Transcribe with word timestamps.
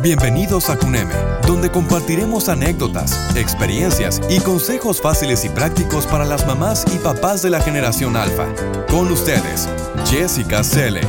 Bienvenidos 0.00 0.70
a 0.70 0.78
CUNEME, 0.78 1.12
donde 1.44 1.72
compartiremos 1.72 2.48
anécdotas, 2.48 3.34
experiencias 3.36 4.20
y 4.30 4.38
consejos 4.38 5.00
fáciles 5.00 5.44
y 5.44 5.48
prácticos 5.48 6.06
para 6.06 6.24
las 6.24 6.46
mamás 6.46 6.84
y 6.94 6.98
papás 6.98 7.42
de 7.42 7.50
la 7.50 7.60
generación 7.60 8.16
alfa. 8.16 8.46
Con 8.88 9.10
ustedes, 9.10 9.68
Jessica 10.06 10.62
Selle. 10.62 11.00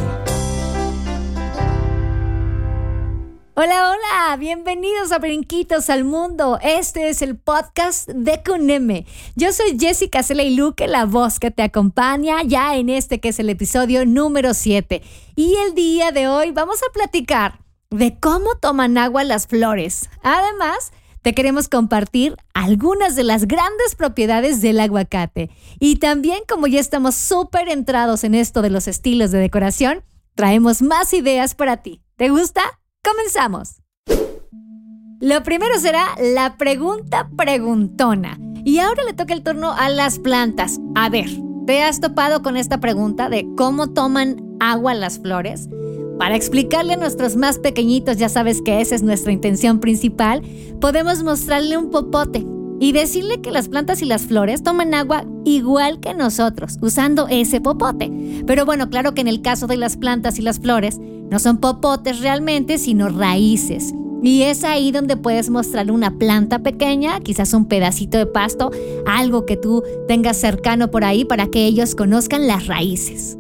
Hola, 3.54 3.92
hola, 3.92 4.38
bienvenidos 4.38 5.12
a 5.12 5.20
Brinquitos 5.20 5.92
al 5.92 6.04
Mundo. 6.04 6.58
Este 6.64 7.10
es 7.10 7.22
el 7.22 7.38
podcast 7.38 8.10
de 8.10 8.42
CUNEME. 8.42 9.06
Yo 9.36 9.54
soy 9.54 9.78
Jessica 9.80 10.24
Selle 10.24 10.46
y 10.46 10.56
Luque, 10.56 10.88
la 10.88 11.06
voz 11.06 11.40
que 11.40 11.52
te 11.52 11.62
acompaña 11.62 12.42
ya 12.42 12.76
en 12.76 12.90
este 12.90 13.20
que 13.20 13.30
es 13.30 13.40
el 13.40 13.52
episodio 13.52 14.08
número 14.08 14.56
7. 14.56 15.04
Y 15.36 15.54
el 15.68 15.76
día 15.76 16.12
de 16.12 16.28
hoy 16.28 16.50
vamos 16.50 16.80
a 16.82 16.92
platicar 16.92 17.69
de 17.92 18.20
cómo 18.20 18.56
toman 18.62 18.98
agua 18.98 19.24
las 19.24 19.48
flores. 19.48 20.10
Además, 20.22 20.92
te 21.22 21.34
queremos 21.34 21.68
compartir 21.68 22.36
algunas 22.54 23.16
de 23.16 23.24
las 23.24 23.48
grandes 23.48 23.96
propiedades 23.98 24.62
del 24.62 24.80
aguacate. 24.80 25.50
Y 25.80 25.98
también, 25.98 26.40
como 26.48 26.68
ya 26.68 26.80
estamos 26.80 27.16
súper 27.16 27.68
entrados 27.68 28.24
en 28.24 28.36
esto 28.36 28.62
de 28.62 28.70
los 28.70 28.88
estilos 28.88 29.32
de 29.32 29.40
decoración, 29.40 30.04
traemos 30.36 30.82
más 30.82 31.14
ideas 31.14 31.56
para 31.56 31.78
ti. 31.78 32.02
¿Te 32.16 32.30
gusta? 32.30 32.62
Comenzamos. 33.04 33.82
Lo 35.20 35.44
primero 35.44 35.78
será 35.80 36.16
la 36.22 36.58
pregunta 36.58 37.30
preguntona. 37.36 38.38
Y 38.64 38.80
ahora 38.80 39.04
le 39.04 39.14
toca 39.14 39.34
el 39.34 39.44
turno 39.44 39.74
a 39.74 39.90
las 39.90 40.20
plantas. 40.20 40.80
A 40.96 41.10
ver, 41.10 41.30
¿te 41.66 41.82
has 41.82 42.00
topado 42.00 42.44
con 42.44 42.56
esta 42.56 42.80
pregunta 42.80 43.30
de 43.30 43.48
cómo 43.58 43.94
toman 43.94 44.58
agua 44.60 44.94
las 44.94 45.20
flores? 45.20 45.68
Para 46.20 46.36
explicarle 46.36 46.96
a 46.96 46.98
nuestros 46.98 47.38
más 47.38 47.60
pequeñitos, 47.60 48.18
ya 48.18 48.28
sabes 48.28 48.62
que 48.62 48.82
esa 48.82 48.94
es 48.94 49.04
nuestra 49.04 49.32
intención 49.32 49.80
principal, 49.80 50.42
podemos 50.82 51.24
mostrarle 51.24 51.78
un 51.78 51.92
popote 51.92 52.46
y 52.82 52.92
decirle 52.92 53.40
que 53.40 53.52
las 53.52 53.70
plantas 53.70 54.02
y 54.02 54.06
las 54.06 54.24
flores 54.24 54.62
toman 54.62 54.94
agua 54.94 55.26
igual 55.46 56.02
que 56.02 56.14
nosotros, 56.14 56.78
usando 56.82 57.30
ese 57.30 57.62
popote. 57.62 58.12
Pero 58.46 58.66
bueno, 58.66 58.90
claro 58.90 59.14
que 59.14 59.22
en 59.22 59.30
el 59.30 59.42
caso 59.42 59.66
de 59.66 59.78
las 59.78 59.96
plantas 59.96 60.38
y 60.40 60.42
las 60.42 60.60
flores, 60.60 61.00
no 61.00 61.40
son 61.40 61.58
popotes 61.58 62.20
realmente, 62.20 62.80
sino 62.80 63.08
raíces. 63.08 63.94
Y 64.22 64.42
es 64.42 64.66
ahí 64.66 64.92
donde 64.92 65.16
puedes 65.16 65.50
mostrarle 65.50 65.94
una 65.94 66.18
planta 66.18 66.60
pequeña, 66.60 67.22
quizás 67.22 67.54
un 67.54 67.66
pedacito 67.66 68.18
de 68.18 68.26
pasto, 68.26 68.72
algo 69.06 69.46
que 69.46 69.56
tú 69.56 69.84
tengas 70.10 70.36
cercano 70.36 70.92
por 70.92 71.06
ahí 71.06 71.24
para 71.24 71.48
que 71.48 71.66
ellos 71.66 71.96
conozcan 71.96 72.46
las 72.46 72.68
raíces. 72.68 73.38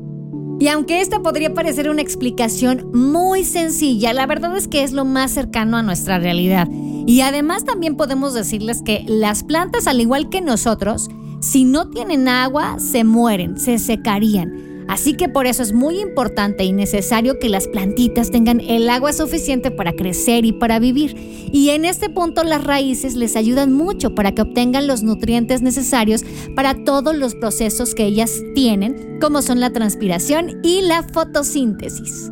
Y 0.59 0.67
aunque 0.67 0.99
esta 0.99 1.21
podría 1.21 1.53
parecer 1.53 1.89
una 1.89 2.01
explicación 2.01 2.91
muy 2.93 3.45
sencilla, 3.45 4.11
la 4.13 4.25
verdad 4.25 4.55
es 4.57 4.67
que 4.67 4.83
es 4.83 4.91
lo 4.91 5.05
más 5.05 5.31
cercano 5.31 5.77
a 5.77 5.83
nuestra 5.83 6.19
realidad. 6.19 6.67
Y 6.71 7.21
además 7.21 7.63
también 7.63 7.95
podemos 7.95 8.33
decirles 8.33 8.81
que 8.81 9.05
las 9.07 9.43
plantas, 9.43 9.87
al 9.87 10.01
igual 10.01 10.29
que 10.29 10.41
nosotros, 10.41 11.09
si 11.39 11.63
no 11.63 11.89
tienen 11.89 12.27
agua, 12.27 12.77
se 12.77 13.05
mueren, 13.05 13.57
se 13.57 13.79
secarían. 13.79 14.68
Así 14.89 15.13
que 15.13 15.29
por 15.29 15.45
eso 15.45 15.61
es 15.61 15.71
muy 15.71 15.99
importante 15.99 16.63
y 16.63 16.73
necesario 16.73 17.37
que 17.37 17.47
las 17.47 17.67
plantitas 17.67 18.31
tengan 18.31 18.59
el 18.59 18.89
agua 18.89 19.13
suficiente 19.13 19.69
para 19.69 19.93
crecer 19.93 20.45
y 20.45 20.51
para 20.51 20.79
vivir. 20.79 21.15
Y 21.53 21.69
en 21.69 21.85
este 21.85 22.09
punto 22.09 22.43
las 22.43 22.63
raíces 22.63 23.15
les 23.15 23.35
ayudan 23.35 23.71
mucho 23.71 24.15
para 24.15 24.33
que 24.33 24.41
obtengan 24.41 24.87
los 24.87 25.03
nutrientes 25.03 25.61
necesarios 25.61 26.25
para 26.55 26.83
todos 26.85 27.15
los 27.15 27.35
procesos 27.35 27.93
que 27.93 28.05
ellas 28.05 28.41
tienen, 28.55 29.19
como 29.21 29.43
son 29.43 29.59
la 29.59 29.69
transpiración 29.69 30.59
y 30.63 30.81
la 30.81 31.03
fotosíntesis. 31.03 32.31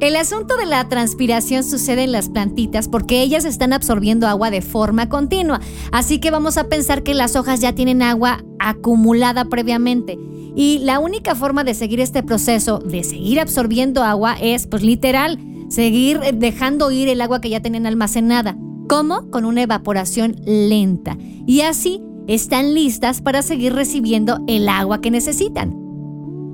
El 0.00 0.16
asunto 0.16 0.56
de 0.56 0.66
la 0.66 0.88
transpiración 0.88 1.64
sucede 1.64 2.04
en 2.04 2.12
las 2.12 2.28
plantitas 2.28 2.88
porque 2.88 3.22
ellas 3.22 3.44
están 3.44 3.72
absorbiendo 3.72 4.26
agua 4.26 4.50
de 4.50 4.60
forma 4.60 5.08
continua, 5.08 5.60
así 5.92 6.18
que 6.18 6.30
vamos 6.30 6.58
a 6.58 6.68
pensar 6.68 7.02
que 7.02 7.14
las 7.14 7.36
hojas 7.36 7.60
ya 7.60 7.74
tienen 7.74 8.02
agua 8.02 8.44
acumulada 8.58 9.44
previamente 9.46 10.18
y 10.56 10.78
la 10.80 11.00
única 11.00 11.34
forma 11.34 11.64
de 11.64 11.74
seguir 11.74 12.00
este 12.00 12.22
proceso, 12.22 12.78
de 12.78 13.02
seguir 13.02 13.40
absorbiendo 13.40 14.02
agua, 14.02 14.36
es, 14.40 14.66
pues 14.66 14.82
literal, 14.82 15.38
seguir 15.68 16.20
dejando 16.34 16.90
ir 16.90 17.08
el 17.08 17.20
agua 17.20 17.40
que 17.40 17.50
ya 17.50 17.60
tienen 17.60 17.86
almacenada. 17.86 18.56
¿Cómo? 18.88 19.30
Con 19.30 19.44
una 19.46 19.62
evaporación 19.62 20.36
lenta. 20.44 21.16
Y 21.46 21.62
así 21.62 22.00
están 22.28 22.74
listas 22.74 23.20
para 23.20 23.42
seguir 23.42 23.72
recibiendo 23.72 24.44
el 24.46 24.68
agua 24.68 25.00
que 25.00 25.10
necesitan. 25.10 25.83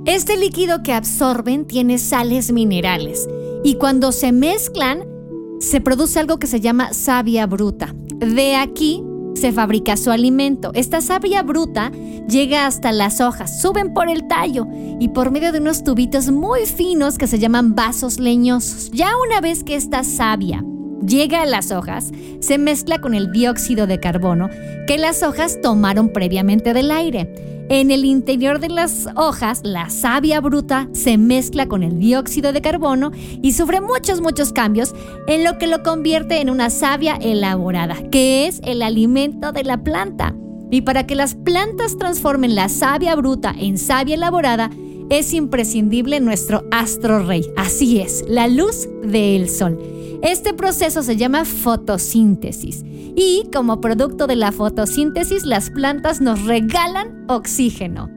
Este 0.06 0.37
líquido 0.37 0.83
que 0.83 0.94
absorben 0.94 1.66
tiene 1.66 1.99
sales 1.99 2.53
minerales 2.53 3.28
y 3.62 3.75
cuando 3.75 4.12
se 4.12 4.33
mezclan 4.33 5.05
se 5.61 5.83
produce 5.83 6.19
algo 6.19 6.38
que 6.38 6.47
se 6.47 6.61
llama 6.61 6.94
savia 6.94 7.47
bruta. 7.47 7.94
De 8.16 8.56
aquí 8.56 9.05
se 9.34 9.53
fabrica 9.53 9.97
su 9.99 10.10
alimento. 10.10 10.71
Esta 10.75 11.03
savia 11.03 11.43
bruta 11.43 11.93
llega 12.28 12.66
hasta 12.66 12.93
las 12.93 13.21
hojas, 13.21 13.60
suben 13.60 13.93
por 13.93 14.09
el 14.09 14.27
tallo 14.27 14.66
y 14.99 15.09
por 15.09 15.31
medio 15.31 15.53
de 15.53 15.60
unos 15.60 15.84
tubitos 15.84 16.31
muy 16.31 16.66
finos 16.66 17.19
que 17.19 17.27
se 17.27 17.39
llaman 17.39 17.75
vasos 17.75 18.19
leñosos. 18.19 18.91
Ya 18.93 19.10
una 19.27 19.41
vez 19.43 19.65
que 19.65 19.77
esta 19.77 20.03
savia 20.03 20.65
llega 21.06 21.43
a 21.43 21.47
las 21.47 21.72
hojas, 21.72 22.11
se 22.41 22.59
mezcla 22.59 23.00
con 23.00 23.15
el 23.15 23.33
dióxido 23.33 23.87
de 23.87 24.00
carbono 24.00 24.49
que 24.87 24.99
las 24.99 25.22
hojas 25.22 25.61
tomaron 25.61 26.11
previamente 26.12 26.72
del 26.72 26.91
aire. 26.91 27.33
En 27.71 27.93
el 27.93 28.05
interior 28.05 28.59
de 28.59 28.69
las 28.69 29.06
hojas, 29.15 29.60
la 29.62 29.91
savia 29.91 30.41
bruta 30.41 30.89
se 30.93 31.19
mezcla 31.19 31.66
con 31.66 31.84
el 31.84 32.00
dióxido 32.00 32.53
de 32.53 32.60
carbono 32.60 33.12
y 33.43 33.53
sufre 33.53 33.81
muchos, 33.81 34.21
muchos 34.21 34.53
cambios, 34.53 34.93
en 35.28 35.44
lo 35.44 35.56
que 35.56 35.69
lo 35.69 35.84
convierte 35.84 36.41
en 36.41 36.50
una 36.50 36.69
savia 36.69 37.15
elaborada, 37.15 37.94
que 38.10 38.49
es 38.49 38.60
el 38.65 38.83
alimento 38.83 39.53
de 39.53 39.62
la 39.62 39.84
planta. 39.84 40.34
Y 40.72 40.81
para 40.81 41.06
que 41.06 41.15
las 41.15 41.37
plantas 41.37 41.97
transformen 41.97 42.56
la 42.56 42.69
savia 42.69 43.15
bruta 43.15 43.55
en 43.56 43.78
savia 43.78 44.16
elaborada, 44.16 44.71
es 45.10 45.34
imprescindible 45.34 46.21
nuestro 46.21 46.65
astro 46.71 47.26
rey. 47.26 47.44
Así 47.56 48.00
es, 48.00 48.25
la 48.28 48.48
luz 48.48 48.88
del 49.03 49.48
sol. 49.48 49.78
Este 50.22 50.54
proceso 50.54 51.03
se 51.03 51.16
llama 51.16 51.44
fotosíntesis 51.44 52.84
y 53.16 53.48
como 53.53 53.81
producto 53.81 54.26
de 54.26 54.37
la 54.37 54.53
fotosíntesis 54.53 55.44
las 55.44 55.71
plantas 55.71 56.21
nos 56.21 56.44
regalan 56.44 57.25
oxígeno. 57.28 58.09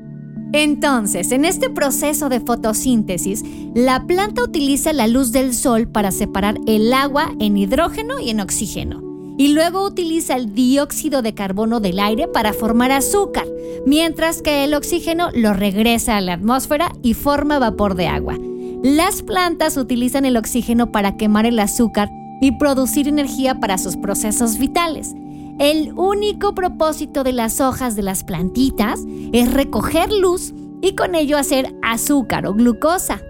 Entonces, 0.53 1.31
en 1.31 1.45
este 1.45 1.71
proceso 1.71 2.29
de 2.29 2.39
fotosíntesis, 2.39 3.43
la 3.73 4.05
planta 4.05 4.43
utiliza 4.43 4.93
la 4.93 5.07
luz 5.07 5.31
del 5.31 5.55
sol 5.55 5.87
para 5.87 6.11
separar 6.11 6.57
el 6.67 6.93
agua 6.93 7.33
en 7.39 7.57
hidrógeno 7.57 8.19
y 8.19 8.29
en 8.29 8.39
oxígeno. 8.39 9.02
Y 9.37 9.49
luego 9.49 9.85
utiliza 9.85 10.35
el 10.35 10.53
dióxido 10.53 11.21
de 11.21 11.33
carbono 11.33 11.79
del 11.79 11.99
aire 11.99 12.27
para 12.27 12.53
formar 12.53 12.91
azúcar, 12.91 13.47
mientras 13.85 14.41
que 14.41 14.63
el 14.63 14.73
oxígeno 14.73 15.29
lo 15.33 15.53
regresa 15.53 16.17
a 16.17 16.21
la 16.21 16.33
atmósfera 16.33 16.91
y 17.01 17.13
forma 17.13 17.59
vapor 17.59 17.95
de 17.95 18.07
agua. 18.07 18.37
Las 18.83 19.23
plantas 19.23 19.77
utilizan 19.77 20.25
el 20.25 20.37
oxígeno 20.37 20.91
para 20.91 21.17
quemar 21.17 21.45
el 21.45 21.59
azúcar 21.59 22.09
y 22.41 22.51
producir 22.57 23.07
energía 23.07 23.59
para 23.59 23.77
sus 23.77 23.95
procesos 23.95 24.57
vitales. 24.57 25.13
El 25.59 25.93
único 25.93 26.53
propósito 26.53 27.23
de 27.23 27.31
las 27.31 27.61
hojas 27.61 27.95
de 27.95 28.03
las 28.03 28.23
plantitas 28.23 28.99
es 29.31 29.53
recoger 29.53 30.11
luz 30.11 30.53
y 30.81 30.95
con 30.95 31.15
ello 31.15 31.37
hacer 31.37 31.73
azúcar 31.81 32.45
o 32.45 32.53
glucosa. 32.53 33.21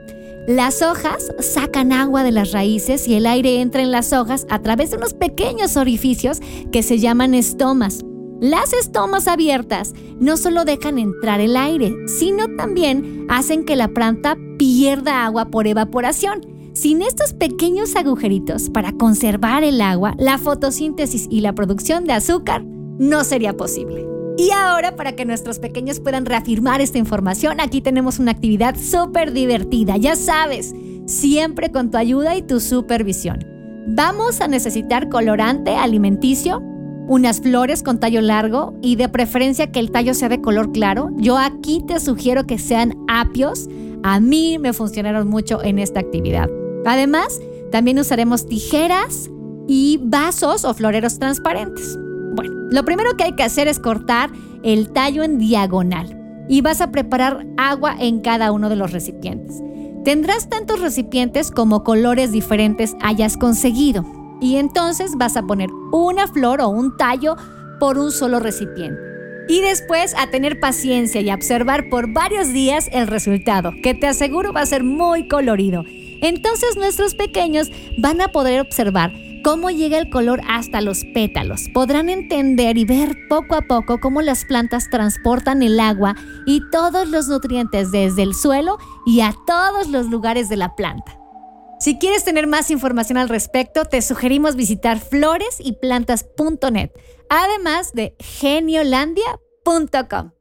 Las 0.48 0.82
hojas 0.82 1.32
sacan 1.40 1.94
agua 1.94 2.22
de 2.22 2.34
las 2.34 2.52
raíces 2.52 3.08
y 3.08 3.14
el 3.14 3.28
aire 3.28 3.62
entra 3.62 3.82
en 3.82 3.92
las 3.92 4.12
hojas 4.12 4.46
a 4.50 4.60
través 4.60 4.92
de 4.92 4.98
unos 4.98 5.14
pequeños 5.14 5.78
orificios 5.78 6.42
que 6.70 6.84
se 6.84 7.00
llaman 7.00 7.34
estomas. 7.34 8.04
Las 8.42 8.74
estomas 8.74 9.30
abiertas 9.30 9.94
no 10.20 10.36
solo 10.36 10.66
dejan 10.66 11.00
entrar 11.00 11.40
el 11.40 11.56
aire, 11.56 11.96
sino 12.08 12.54
también 12.58 13.26
hacen 13.30 13.64
que 13.64 13.78
la 13.78 13.88
planta 13.88 14.38
pierda 14.58 15.24
agua 15.24 15.46
por 15.46 15.66
evaporación. 15.66 16.42
Sin 16.74 17.02
estos 17.02 17.32
pequeños 17.32 17.96
agujeritos 17.96 18.70
para 18.70 18.92
conservar 18.92 19.64
el 19.64 19.80
agua, 19.80 20.14
la 20.18 20.38
fotosíntesis 20.38 21.26
y 21.30 21.40
la 21.40 21.56
producción 21.56 22.04
de 22.04 22.14
azúcar 22.14 22.66
no 22.66 23.24
sería 23.24 23.56
posible. 23.56 24.13
Y 24.38 24.50
ahora, 24.52 24.96
para 24.96 25.14
que 25.16 25.26
nuestros 25.26 25.60
pequeños 25.60 26.00
puedan 26.00 26.26
reafirmar 26.26 26.82
esta 26.82 26.98
información, 26.98 27.60
aquí 27.60 27.82
tenemos 27.82 28.18
una 28.18 28.32
actividad 28.32 28.76
súper 28.76 29.32
divertida, 29.32 29.98
ya 29.98 30.16
sabes, 30.16 30.74
siempre 31.06 31.72
con 31.72 31.92
tu 31.92 31.98
ayuda 31.98 32.36
y 32.36 32.42
tu 32.42 32.60
supervisión. 32.60 33.46
Vamos 33.88 34.42
a 34.42 34.48
necesitar 34.48 35.10
colorante 35.10 35.76
alimenticio, 35.76 36.62
unas 37.08 37.42
flores 37.42 37.84
con 37.84 38.00
tallo 38.00 38.22
largo 38.22 38.74
y 38.82 38.96
de 38.96 39.10
preferencia 39.10 39.72
que 39.72 39.80
el 39.80 39.92
tallo 39.92 40.14
sea 40.14 40.30
de 40.30 40.42
color 40.42 40.72
claro. 40.72 41.10
Yo 41.18 41.38
aquí 41.38 41.84
te 41.86 42.00
sugiero 42.00 42.48
que 42.48 42.58
sean 42.58 42.96
apios. 43.08 43.68
A 44.04 44.20
mí 44.20 44.58
me 44.58 44.74
funcionaron 44.74 45.28
mucho 45.28 45.62
en 45.64 45.80
esta 45.80 46.00
actividad. 46.00 46.50
Además, 46.86 47.40
también 47.72 48.00
usaremos 48.00 48.48
tijeras 48.48 49.30
y 49.68 50.00
vasos 50.02 50.66
o 50.66 50.74
floreros 50.74 51.20
transparentes. 51.20 51.98
Bueno, 52.34 52.54
lo 52.72 52.84
primero 52.84 53.16
que 53.16 53.26
hay 53.26 53.36
que 53.36 53.44
hacer 53.44 53.68
es 53.68 53.80
cortar 53.80 54.32
el 54.64 54.92
tallo 54.92 55.24
en 55.24 55.38
diagonal 55.38 56.20
y 56.50 56.62
vas 56.62 56.82
a 56.82 56.92
preparar 56.92 57.46
agua 57.58 57.96
en 58.00 58.22
cada 58.22 58.52
uno 58.52 58.70
de 58.70 58.76
los 58.76 58.92
recipientes. 58.92 59.62
Tendrás 60.04 60.50
tantos 60.50 60.82
recipientes 60.82 61.52
como 61.52 61.84
colores 61.84 62.32
diferentes 62.32 62.96
hayas 63.02 63.38
conseguido. 63.38 64.06
Y 64.42 64.58
entonces 64.58 65.12
vas 65.16 65.38
a 65.38 65.44
poner 65.44 65.70
una 65.94 66.28
flor 66.28 66.60
o 66.60 66.68
un 66.68 66.98
tallo 66.98 67.38
por 67.80 67.98
un 67.98 68.12
solo 68.12 68.40
recipiente. 68.40 69.00
Y 69.48 69.62
después 69.62 70.16
a 70.18 70.28
tener 70.28 70.60
paciencia 70.60 71.22
y 71.22 71.32
observar 71.32 71.90
por 71.90 72.12
varios 72.12 72.52
días 72.52 72.90
el 72.92 73.08
resultado, 73.08 73.72
que 73.82 73.94
te 73.94 74.08
aseguro 74.08 74.52
va 74.52 74.62
a 74.62 74.66
ser 74.66 74.84
muy 74.84 75.28
colorido. 75.28 75.84
Entonces 76.22 76.76
nuestros 76.76 77.16
pequeños 77.16 77.72
van 77.98 78.20
a 78.22 78.30
poder 78.30 78.62
observar 78.62 79.14
cómo 79.44 79.70
llega 79.70 80.00
el 80.00 80.10
color 80.10 80.42
hasta 80.48 80.82
los 80.82 81.04
pétalos. 81.14 81.70
Podrán 81.74 82.10
entender 82.10 82.78
y 82.78 82.86
ver 82.86 83.16
poco 83.30 83.56
a 83.56 83.62
poco 83.62 84.00
cómo 84.00 84.22
las 84.22 84.46
plantas 84.46 84.90
transportan 84.90 85.62
el 85.62 85.80
agua 85.80 86.16
y 86.46 86.62
todos 86.72 87.08
los 87.08 87.28
nutrientes 87.28 87.92
desde 87.92 88.24
el 88.24 88.34
suelo 88.34 88.78
y 89.06 89.22
a 89.22 89.36
todos 89.46 89.90
los 89.90 90.08
lugares 90.08 90.50
de 90.50 90.58
la 90.58 90.76
planta. 90.76 91.20
Si 91.80 92.00
quieres 92.00 92.24
tener 92.24 92.48
más 92.48 92.72
información 92.72 93.18
al 93.18 93.28
respecto, 93.28 93.86
te 93.86 94.02
sugerimos 94.02 94.56
visitar 94.56 95.00
floresyplantas.net, 95.00 96.92
además 97.30 97.92
de 97.94 98.16
geniolandia.com. 98.20 100.32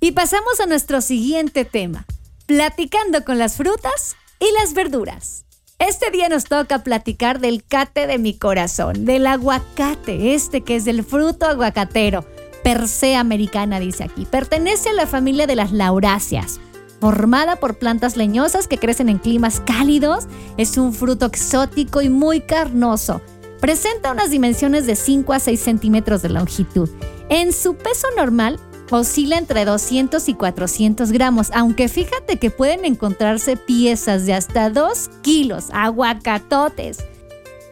Y 0.00 0.12
pasamos 0.12 0.60
a 0.60 0.66
nuestro 0.66 1.00
siguiente 1.00 1.64
tema, 1.64 2.06
platicando 2.46 3.24
con 3.24 3.38
las 3.38 3.56
frutas 3.56 4.14
y 4.38 4.46
las 4.60 4.72
verduras. 4.72 5.45
Este 5.78 6.10
día 6.10 6.30
nos 6.30 6.44
toca 6.44 6.78
platicar 6.78 7.38
del 7.38 7.62
cate 7.62 8.06
de 8.06 8.18
mi 8.18 8.32
corazón, 8.32 9.04
del 9.04 9.26
aguacate, 9.26 10.34
este 10.34 10.62
que 10.62 10.76
es 10.76 10.86
del 10.86 11.04
fruto 11.04 11.44
aguacatero, 11.44 12.24
per 12.64 12.88
se 12.88 13.14
americana 13.14 13.78
dice 13.78 14.04
aquí. 14.04 14.24
Pertenece 14.24 14.88
a 14.88 14.94
la 14.94 15.06
familia 15.06 15.46
de 15.46 15.54
las 15.54 15.72
lauráceas. 15.72 16.60
Formada 16.98 17.56
por 17.56 17.78
plantas 17.78 18.16
leñosas 18.16 18.68
que 18.68 18.78
crecen 18.78 19.10
en 19.10 19.18
climas 19.18 19.60
cálidos, 19.60 20.28
es 20.56 20.78
un 20.78 20.94
fruto 20.94 21.26
exótico 21.26 22.00
y 22.00 22.08
muy 22.08 22.40
carnoso. 22.40 23.20
Presenta 23.60 24.12
unas 24.12 24.30
dimensiones 24.30 24.86
de 24.86 24.96
5 24.96 25.34
a 25.34 25.40
6 25.40 25.60
centímetros 25.60 26.22
de 26.22 26.30
longitud. 26.30 26.88
En 27.28 27.52
su 27.52 27.74
peso 27.74 28.08
normal 28.16 28.58
oscila 28.90 29.38
entre 29.38 29.64
200 29.64 30.28
y 30.28 30.34
400 30.34 31.12
gramos, 31.12 31.50
aunque 31.52 31.88
fíjate 31.88 32.38
que 32.38 32.50
pueden 32.50 32.84
encontrarse 32.84 33.56
piezas 33.56 34.26
de 34.26 34.34
hasta 34.34 34.70
2 34.70 35.10
kilos, 35.22 35.66
aguacatotes. 35.72 36.98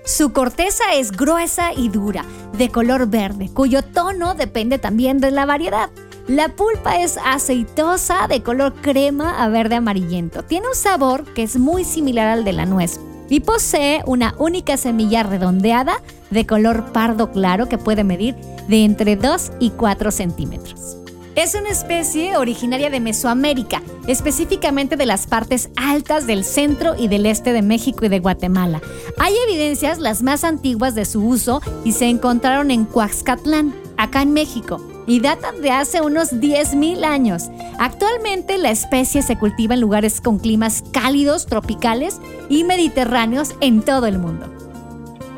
Su 0.04 0.32
corteza 0.32 0.84
es 0.94 1.12
gruesa 1.12 1.72
y 1.74 1.88
dura, 1.88 2.24
de 2.58 2.68
color 2.68 3.08
verde, 3.08 3.48
cuyo 3.52 3.82
tono 3.82 4.34
depende 4.34 4.78
también 4.78 5.18
de 5.18 5.30
la 5.30 5.46
variedad. 5.46 5.90
La 6.26 6.48
pulpa 6.48 7.00
es 7.00 7.18
aceitosa, 7.24 8.28
de 8.28 8.42
color 8.42 8.74
crema 8.80 9.42
a 9.42 9.48
verde 9.48 9.76
amarillento. 9.76 10.42
Tiene 10.42 10.68
un 10.68 10.74
sabor 10.74 11.24
que 11.34 11.42
es 11.42 11.58
muy 11.58 11.84
similar 11.84 12.28
al 12.28 12.44
de 12.44 12.52
la 12.52 12.66
nuez 12.66 12.98
y 13.28 13.40
posee 13.40 14.02
una 14.06 14.34
única 14.38 14.76
semilla 14.76 15.22
redondeada 15.22 15.96
de 16.30 16.46
color 16.46 16.92
pardo 16.92 17.30
claro 17.30 17.68
que 17.68 17.78
puede 17.78 18.04
medir 18.04 18.34
de 18.68 18.84
entre 18.84 19.16
2 19.16 19.52
y 19.60 19.70
4 19.70 20.10
centímetros. 20.10 21.03
Es 21.36 21.56
una 21.56 21.70
especie 21.70 22.36
originaria 22.36 22.90
de 22.90 23.00
Mesoamérica, 23.00 23.82
específicamente 24.06 24.96
de 24.96 25.04
las 25.04 25.26
partes 25.26 25.68
altas 25.74 26.28
del 26.28 26.44
centro 26.44 26.94
y 26.96 27.08
del 27.08 27.26
este 27.26 27.52
de 27.52 27.60
México 27.60 28.04
y 28.04 28.08
de 28.08 28.20
Guatemala. 28.20 28.80
Hay 29.18 29.34
evidencias 29.48 29.98
las 29.98 30.22
más 30.22 30.44
antiguas 30.44 30.94
de 30.94 31.04
su 31.04 31.26
uso 31.26 31.60
y 31.82 31.90
se 31.90 32.06
encontraron 32.06 32.70
en 32.70 32.84
Coaxcatlán, 32.84 33.74
acá 33.96 34.22
en 34.22 34.32
México, 34.32 34.80
y 35.08 35.18
datan 35.18 35.60
de 35.60 35.72
hace 35.72 36.02
unos 36.02 36.34
10.000 36.34 37.04
años. 37.04 37.50
Actualmente 37.80 38.56
la 38.56 38.70
especie 38.70 39.20
se 39.22 39.36
cultiva 39.36 39.74
en 39.74 39.80
lugares 39.80 40.20
con 40.20 40.38
climas 40.38 40.84
cálidos, 40.92 41.46
tropicales 41.46 42.20
y 42.48 42.62
mediterráneos 42.62 43.56
en 43.60 43.82
todo 43.82 44.06
el 44.06 44.20
mundo. 44.20 44.46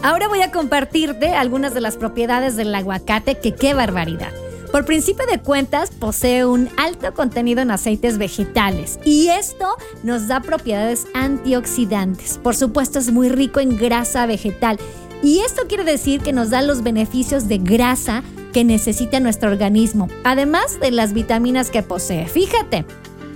Ahora 0.02 0.28
voy 0.28 0.42
a 0.42 0.52
compartirte 0.52 1.31
algunas 1.31 1.72
de 1.72 1.81
las 1.81 1.96
propiedades 1.96 2.54
del 2.54 2.75
aguacate 2.75 3.38
que 3.38 3.54
qué 3.54 3.72
barbaridad. 3.72 4.31
Por 4.76 4.84
principio 4.84 5.25
de 5.25 5.38
cuentas, 5.38 5.88
posee 5.88 6.44
un 6.44 6.69
alto 6.76 7.14
contenido 7.14 7.62
en 7.62 7.70
aceites 7.70 8.19
vegetales 8.19 8.99
y 9.06 9.28
esto 9.28 9.75
nos 10.02 10.28
da 10.28 10.43
propiedades 10.43 11.06
antioxidantes. 11.14 12.37
Por 12.43 12.55
supuesto, 12.55 12.99
es 12.99 13.11
muy 13.11 13.31
rico 13.31 13.61
en 13.61 13.78
grasa 13.78 14.26
vegetal 14.26 14.78
y 15.23 15.38
esto 15.38 15.62
quiere 15.67 15.84
decir 15.84 16.20
que 16.20 16.34
nos 16.34 16.50
da 16.50 16.61
los 16.61 16.82
beneficios 16.82 17.49
de 17.49 17.56
grasa 17.56 18.23
que 18.52 18.64
necesita 18.64 19.19
nuestro 19.19 19.50
organismo, 19.50 20.08
además 20.25 20.78
de 20.78 20.90
las 20.90 21.14
vitaminas 21.14 21.70
que 21.70 21.82
posee. 21.82 22.26
Fíjate, 22.26 22.84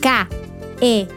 K, 0.02 0.28
E, 0.82 1.08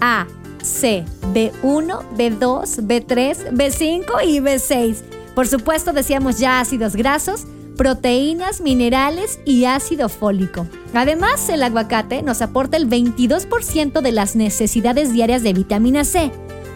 A, 0.00 0.28
C, 0.62 1.04
B1, 1.34 2.08
B2, 2.16 2.86
B3, 2.86 3.50
B5 3.50 4.04
y 4.28 4.38
B6. 4.38 4.98
Por 5.34 5.48
supuesto, 5.48 5.92
decíamos 5.92 6.38
ya 6.38 6.60
ácidos 6.60 6.94
grasos, 6.94 7.46
proteínas, 7.82 8.60
minerales 8.60 9.40
y 9.44 9.64
ácido 9.64 10.08
fólico. 10.08 10.68
Además, 10.94 11.48
el 11.48 11.64
aguacate 11.64 12.22
nos 12.22 12.40
aporta 12.40 12.76
el 12.76 12.88
22% 12.88 14.00
de 14.00 14.12
las 14.12 14.36
necesidades 14.36 15.12
diarias 15.12 15.42
de 15.42 15.52
vitamina 15.52 16.04
C, 16.04 16.30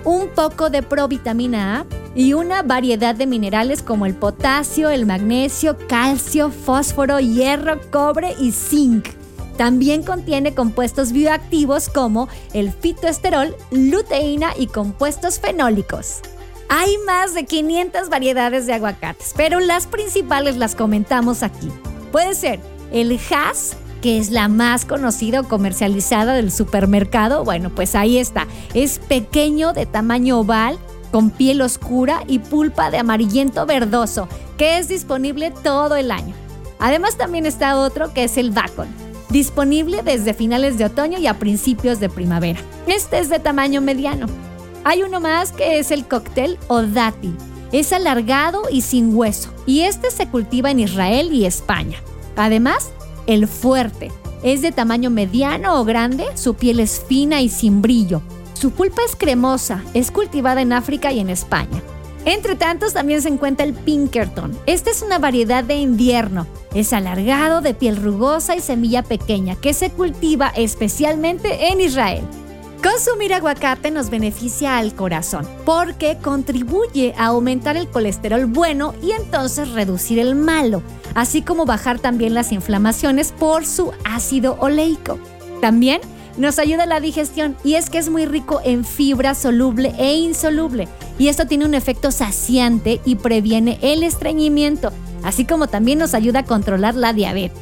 un 0.04 0.26
poco 0.34 0.68
de 0.68 0.82
provitamina 0.82 1.78
A 1.78 1.86
y 2.16 2.32
una 2.32 2.64
variedad 2.64 3.14
de 3.14 3.28
minerales 3.28 3.82
como 3.82 4.04
el 4.04 4.16
potasio, 4.16 4.90
el 4.90 5.06
magnesio, 5.06 5.76
calcio, 5.88 6.50
fósforo, 6.50 7.20
hierro, 7.20 7.80
cobre 7.92 8.34
y 8.40 8.50
zinc. 8.50 9.06
También 9.56 10.02
contiene 10.02 10.56
compuestos 10.56 11.12
bioactivos 11.12 11.88
como 11.88 12.28
el 12.52 12.72
fitoesterol, 12.72 13.54
luteína 13.70 14.54
y 14.58 14.66
compuestos 14.66 15.38
fenólicos. 15.38 16.20
Hay 16.68 16.98
más 17.06 17.32
de 17.34 17.44
500 17.44 18.08
variedades 18.08 18.66
de 18.66 18.74
aguacates, 18.74 19.32
pero 19.36 19.60
las 19.60 19.86
principales 19.86 20.56
las 20.56 20.74
comentamos 20.74 21.42
aquí. 21.42 21.70
Puede 22.10 22.34
ser 22.34 22.60
el 22.92 23.18
Hass, 23.30 23.76
que 24.02 24.18
es 24.18 24.30
la 24.30 24.48
más 24.48 24.84
conocida 24.84 25.40
o 25.40 25.48
comercializada 25.48 26.34
del 26.34 26.50
supermercado. 26.50 27.44
Bueno, 27.44 27.70
pues 27.70 27.94
ahí 27.94 28.18
está. 28.18 28.46
Es 28.74 28.98
pequeño, 28.98 29.72
de 29.72 29.86
tamaño 29.86 30.40
oval, 30.40 30.78
con 31.12 31.30
piel 31.30 31.62
oscura 31.62 32.24
y 32.26 32.40
pulpa 32.40 32.90
de 32.90 32.98
amarillento 32.98 33.64
verdoso, 33.64 34.28
que 34.58 34.78
es 34.78 34.88
disponible 34.88 35.52
todo 35.62 35.94
el 35.94 36.10
año. 36.10 36.34
Además 36.78 37.16
también 37.16 37.46
está 37.46 37.76
otro 37.76 38.12
que 38.12 38.24
es 38.24 38.36
el 38.36 38.50
Bacon, 38.50 38.88
disponible 39.30 40.02
desde 40.02 40.34
finales 40.34 40.78
de 40.78 40.84
otoño 40.86 41.18
y 41.18 41.26
a 41.26 41.38
principios 41.38 42.00
de 42.00 42.08
primavera. 42.08 42.60
Este 42.86 43.20
es 43.20 43.28
de 43.28 43.38
tamaño 43.38 43.80
mediano. 43.80 44.26
Hay 44.88 45.02
uno 45.02 45.18
más 45.18 45.50
que 45.50 45.80
es 45.80 45.90
el 45.90 46.06
cóctel 46.06 46.60
o. 46.68 46.80
Es 47.72 47.92
alargado 47.92 48.62
y 48.70 48.82
sin 48.82 49.16
hueso, 49.16 49.52
y 49.66 49.80
este 49.80 50.12
se 50.12 50.28
cultiva 50.28 50.70
en 50.70 50.78
Israel 50.78 51.32
y 51.32 51.44
España. 51.44 51.98
Además, 52.36 52.92
el 53.26 53.48
fuerte. 53.48 54.12
Es 54.44 54.62
de 54.62 54.70
tamaño 54.70 55.10
mediano 55.10 55.80
o 55.80 55.84
grande, 55.84 56.24
su 56.36 56.54
piel 56.54 56.78
es 56.78 57.00
fina 57.00 57.40
y 57.40 57.48
sin 57.48 57.82
brillo. 57.82 58.22
Su 58.54 58.70
pulpa 58.70 59.02
es 59.04 59.16
cremosa, 59.16 59.82
es 59.92 60.12
cultivada 60.12 60.62
en 60.62 60.72
África 60.72 61.10
y 61.10 61.18
en 61.18 61.30
España. 61.30 61.82
Entre 62.24 62.54
tantos 62.54 62.92
también 62.92 63.22
se 63.22 63.28
encuentra 63.28 63.66
el 63.66 63.74
Pinkerton. 63.74 64.56
Esta 64.66 64.90
es 64.92 65.02
una 65.02 65.18
variedad 65.18 65.64
de 65.64 65.78
invierno. 65.78 66.46
Es 66.74 66.92
alargado, 66.92 67.60
de 67.60 67.74
piel 67.74 67.96
rugosa 67.96 68.54
y 68.54 68.60
semilla 68.60 69.02
pequeña, 69.02 69.56
que 69.56 69.74
se 69.74 69.90
cultiva 69.90 70.52
especialmente 70.54 71.72
en 71.72 71.80
Israel. 71.80 72.22
Consumir 72.82 73.34
aguacate 73.34 73.90
nos 73.90 74.10
beneficia 74.10 74.78
al 74.78 74.94
corazón 74.94 75.46
porque 75.64 76.18
contribuye 76.22 77.14
a 77.16 77.26
aumentar 77.26 77.76
el 77.76 77.88
colesterol 77.88 78.46
bueno 78.46 78.94
y 79.02 79.12
entonces 79.12 79.70
reducir 79.70 80.18
el 80.18 80.34
malo, 80.34 80.82
así 81.14 81.42
como 81.42 81.64
bajar 81.66 81.98
también 81.98 82.34
las 82.34 82.52
inflamaciones 82.52 83.32
por 83.32 83.66
su 83.66 83.92
ácido 84.04 84.56
oleico. 84.60 85.18
También 85.60 86.00
nos 86.36 86.58
ayuda 86.58 86.86
la 86.86 87.00
digestión 87.00 87.56
y 87.64 87.74
es 87.74 87.88
que 87.88 87.98
es 87.98 88.10
muy 88.10 88.26
rico 88.26 88.60
en 88.62 88.84
fibra 88.84 89.34
soluble 89.34 89.94
e 89.98 90.14
insoluble 90.14 90.86
y 91.18 91.28
esto 91.28 91.46
tiene 91.46 91.64
un 91.64 91.74
efecto 91.74 92.10
saciante 92.10 93.00
y 93.04 93.16
previene 93.16 93.78
el 93.80 94.02
estreñimiento, 94.02 94.92
así 95.22 95.44
como 95.44 95.66
también 95.66 95.98
nos 95.98 96.14
ayuda 96.14 96.40
a 96.40 96.44
controlar 96.44 96.94
la 96.94 97.14
diabetes. 97.14 97.58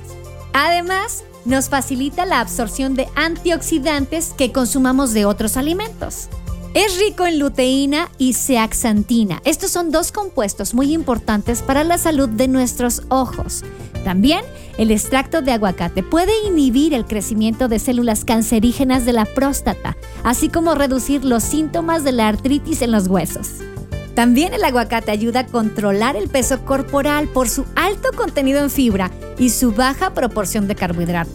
Además, 0.52 1.24
nos 1.44 1.68
facilita 1.68 2.26
la 2.26 2.40
absorción 2.40 2.94
de 2.94 3.08
antioxidantes 3.14 4.34
que 4.36 4.52
consumamos 4.52 5.12
de 5.12 5.24
otros 5.24 5.56
alimentos. 5.56 6.28
Es 6.74 6.98
rico 6.98 7.24
en 7.24 7.38
luteína 7.38 8.10
y 8.18 8.32
zeaxantina. 8.32 9.40
Estos 9.44 9.70
son 9.70 9.92
dos 9.92 10.10
compuestos 10.10 10.74
muy 10.74 10.92
importantes 10.92 11.62
para 11.62 11.84
la 11.84 11.98
salud 11.98 12.28
de 12.28 12.48
nuestros 12.48 13.02
ojos. 13.10 13.62
También 14.02 14.44
el 14.76 14.90
extracto 14.90 15.40
de 15.40 15.52
aguacate 15.52 16.02
puede 16.02 16.32
inhibir 16.46 16.92
el 16.92 17.06
crecimiento 17.06 17.68
de 17.68 17.78
células 17.78 18.24
cancerígenas 18.24 19.04
de 19.04 19.12
la 19.12 19.24
próstata, 19.24 19.96
así 20.24 20.48
como 20.48 20.74
reducir 20.74 21.24
los 21.24 21.44
síntomas 21.44 22.02
de 22.02 22.12
la 22.12 22.26
artritis 22.26 22.82
en 22.82 22.90
los 22.90 23.06
huesos. 23.06 23.60
También 24.14 24.54
el 24.54 24.62
aguacate 24.62 25.10
ayuda 25.10 25.40
a 25.40 25.46
controlar 25.46 26.16
el 26.16 26.28
peso 26.28 26.64
corporal 26.64 27.28
por 27.28 27.48
su 27.48 27.64
alto 27.74 28.10
contenido 28.16 28.62
en 28.62 28.70
fibra 28.70 29.10
y 29.38 29.50
su 29.50 29.72
baja 29.72 30.14
proporción 30.14 30.68
de 30.68 30.76
carbohidratos. 30.76 31.34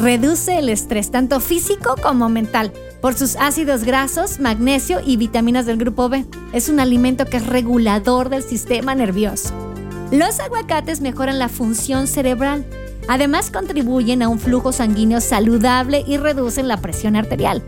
Reduce 0.00 0.58
el 0.58 0.68
estrés 0.68 1.10
tanto 1.10 1.40
físico 1.40 1.96
como 2.00 2.28
mental, 2.28 2.72
por 3.00 3.14
sus 3.14 3.34
ácidos 3.36 3.82
grasos, 3.82 4.38
magnesio 4.38 5.00
y 5.04 5.16
vitaminas 5.16 5.66
del 5.66 5.76
grupo 5.76 6.08
B. 6.08 6.24
Es 6.52 6.68
un 6.68 6.78
alimento 6.78 7.26
que 7.26 7.38
es 7.38 7.46
regulador 7.46 8.28
del 8.28 8.44
sistema 8.44 8.94
nervioso. 8.94 9.52
Los 10.12 10.38
aguacates 10.38 11.00
mejoran 11.00 11.38
la 11.38 11.48
función 11.48 12.06
cerebral. 12.06 12.64
Además 13.08 13.50
contribuyen 13.50 14.22
a 14.22 14.28
un 14.28 14.38
flujo 14.38 14.70
sanguíneo 14.70 15.20
saludable 15.20 16.04
y 16.06 16.16
reducen 16.16 16.68
la 16.68 16.76
presión 16.76 17.16
arterial. 17.16 17.62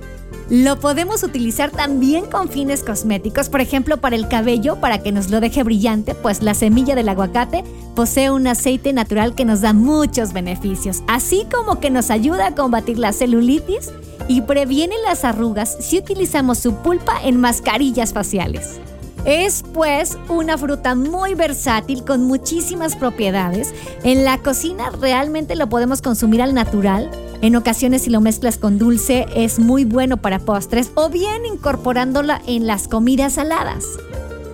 Lo 0.51 0.79
podemos 0.79 1.23
utilizar 1.23 1.71
también 1.71 2.27
con 2.27 2.51
fines 2.51 2.85
cosméticos, 2.85 3.49
por 3.49 3.63
ejemplo 3.63 3.97
para 3.97 4.15
el 4.15 4.29
cabello, 4.29 4.77
para 4.77 4.99
que 4.99 5.11
nos 5.11 5.31
lo 5.31 5.41
deje 5.41 5.63
brillante, 5.63 6.15
pues 6.15 6.43
la 6.43 6.53
semilla 6.53 6.95
del 6.95 7.09
aguacate 7.09 7.65
posee 7.95 8.31
un 8.31 8.47
aceite 8.47 8.93
natural 8.93 9.35
que 9.35 9.47
nos 9.47 9.63
da 9.63 9.73
muchos 9.73 10.35
beneficios, 10.35 11.03
así 11.07 11.47
como 11.51 11.81
que 11.81 11.91
nos 11.91 12.11
ayuda 12.11 12.49
a 12.49 12.55
combatir 12.55 12.99
la 12.99 13.13
celulitis 13.13 13.91
y 14.29 14.43
previene 14.43 14.97
las 15.07 15.25
arrugas 15.25 15.79
si 15.81 15.99
utilizamos 15.99 16.59
su 16.59 16.75
pulpa 16.75 17.23
en 17.25 17.41
mascarillas 17.41 18.13
faciales. 18.13 18.81
Es 19.25 19.65
pues 19.73 20.19
una 20.29 20.59
fruta 20.59 20.95
muy 20.95 21.35
versátil 21.35 22.05
con 22.05 22.25
muchísimas 22.25 22.95
propiedades. 22.95 23.73
En 24.03 24.23
la 24.25 24.37
cocina 24.39 24.91
realmente 25.01 25.57
lo 25.57 25.71
podemos 25.71 26.03
consumir 26.03 26.43
al 26.43 26.53
natural 26.53 27.11
en 27.45 27.57
ocasiones 27.57 28.01
si 28.01 28.11
lo 28.11 28.23
mezclas 28.23 28.57
con 28.57 28.79
dulce 28.79 29.27
es 29.37 29.59
muy 29.59 29.85
bueno 29.85 30.17
para 30.17 30.39
postres 30.39 30.91
o 30.95 31.11
bien 31.11 31.45
incorporándola 31.45 32.41
en 32.47 32.67
las 32.67 32.89
comidas 32.89 33.35
saladas. 33.35 33.85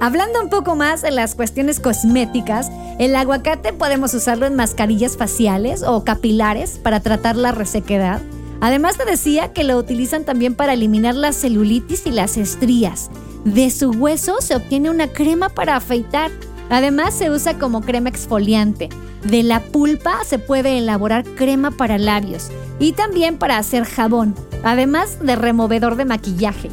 Hablando 0.00 0.42
un 0.42 0.50
poco 0.50 0.74
más 0.74 1.00
de 1.00 1.12
las 1.12 1.36
cuestiones 1.36 1.78
cosméticas, 1.78 2.68
el 2.98 3.14
aguacate 3.14 3.72
podemos 3.72 4.12
usarlo 4.12 4.44
en 4.44 4.56
mascarillas 4.56 5.16
faciales 5.16 5.84
o 5.84 6.02
capilares 6.02 6.80
para 6.82 6.98
tratar 6.98 7.36
la 7.36 7.52
resequedad. 7.52 8.22
Además 8.60 8.96
te 8.96 9.04
decía 9.04 9.52
que 9.52 9.62
lo 9.62 9.78
utilizan 9.78 10.24
también 10.24 10.56
para 10.56 10.72
eliminar 10.72 11.14
la 11.14 11.32
celulitis 11.32 12.08
y 12.08 12.10
las 12.10 12.36
estrías. 12.36 13.08
De 13.44 13.70
su 13.70 13.90
hueso 13.90 14.40
se 14.40 14.56
obtiene 14.56 14.90
una 14.90 15.06
crema 15.06 15.48
para 15.48 15.76
afeitar. 15.76 16.32
Además 16.70 17.14
se 17.14 17.30
usa 17.30 17.58
como 17.58 17.82
crema 17.82 18.08
exfoliante. 18.08 18.88
De 19.24 19.42
la 19.42 19.60
pulpa 19.60 20.24
se 20.24 20.38
puede 20.38 20.78
elaborar 20.78 21.24
crema 21.24 21.72
para 21.72 21.98
labios 21.98 22.48
y 22.78 22.92
también 22.92 23.36
para 23.36 23.58
hacer 23.58 23.84
jabón, 23.84 24.34
además 24.62 25.18
de 25.20 25.36
removedor 25.36 25.96
de 25.96 26.06
maquillaje. 26.06 26.70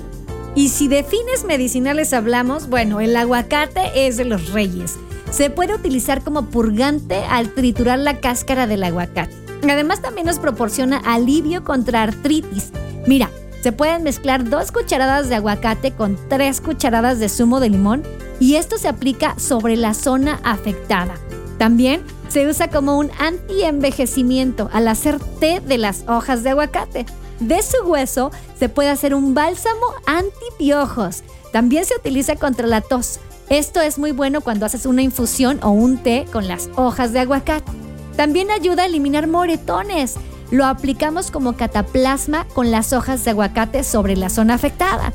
Y 0.56 0.70
si 0.70 0.88
de 0.88 1.04
fines 1.04 1.44
medicinales 1.46 2.13
hablamos, 2.13 2.70
bueno, 2.70 3.01
el 3.01 3.16
aguacate 3.16 4.08
es 4.08 4.18
de 4.18 4.25
los 4.25 4.54
reyes. 4.54 4.96
Se 5.30 5.50
puede 5.50 5.75
utilizar 5.75 6.24
como 6.24 6.46
purgante 6.46 7.18
al 7.30 7.54
triturar 7.54 8.00
la 8.00 8.20
cáscara 8.20 8.66
del 8.66 8.84
aguacate. 8.84 9.36
Además 9.63 10.01
también 10.01 10.27
nos 10.27 10.39
proporciona 10.39 10.98
alivio 10.98 11.63
contra 11.63 12.04
artritis. 12.04 12.72
Mira, 13.08 13.30
se 13.62 13.72
pueden 13.72 14.04
mezclar 14.04 14.50
dos 14.50 14.72
cucharadas 14.72 15.27
de 15.27 15.36
aguacate 15.36 15.92
con 15.92 16.18
tres 16.30 16.62
cucharadas 16.62 17.20
de 17.20 17.27
zumo 17.27 17.60
de 17.60 17.70
limón 17.70 18.04
y 18.39 18.56
esto 18.56 18.77
se 18.77 18.88
aplica 18.88 19.38
sobre 19.39 19.75
la 19.75 19.94
zona 19.94 20.39
afectada. 20.44 21.15
También 21.58 22.03
se 22.29 22.48
usa 22.48 22.70
como 22.70 22.98
un 22.98 23.12
anti-envejecimiento 23.20 24.70
al 24.74 24.88
hacer 24.88 25.20
té 25.39 25.60
de 25.60 25.77
las 25.77 26.03
hojas 26.08 26.44
de 26.44 26.51
aguacate. 26.51 27.06
De 27.39 27.62
su 27.62 27.77
hueso 27.86 28.32
se 28.60 28.70
puede 28.70 28.89
hacer 28.89 29.13
un 29.13 29.34
bálsamo 29.34 29.86
anti-piojos. 30.06 31.24
También 31.51 31.86
se 31.86 31.96
utiliza 31.96 32.36
contra 32.36 32.67
la 32.67 32.82
tos. 32.82 33.20
Esto 33.50 33.82
es 33.82 33.98
muy 33.98 34.12
bueno 34.12 34.41
cuando 34.41 34.65
haces 34.65 34.86
una 34.86 35.01
infusión 35.01 35.60
o 35.63 35.70
un 35.70 35.98
té 35.98 36.25
con 36.32 36.48
las 36.48 36.70
hojas 36.75 37.13
de 37.13 37.22
aguacate. 37.22 37.72
También 38.15 38.51
ayuda 38.51 38.84
a 38.84 38.86
eliminar 38.88 39.27
moretones. 39.27 40.15
Lo 40.51 40.65
aplicamos 40.65 41.32
como 41.32 41.56
cataplasma 41.56 42.46
con 42.53 42.72
las 42.72 42.94
hojas 42.94 43.24
de 43.24 43.32
aguacate 43.32 43.84
sobre 43.84 44.15
la 44.15 44.29
zona 44.29 44.56
afectada. 44.56 45.13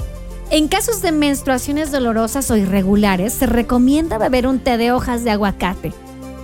En 0.52 0.68
casos 0.68 1.00
de 1.00 1.12
menstruaciones 1.12 1.90
dolorosas 1.92 2.50
o 2.50 2.58
irregulares, 2.58 3.32
se 3.32 3.46
recomienda 3.46 4.18
beber 4.18 4.46
un 4.46 4.58
té 4.58 4.76
de 4.76 4.92
hojas 4.92 5.24
de 5.24 5.30
aguacate. 5.30 5.94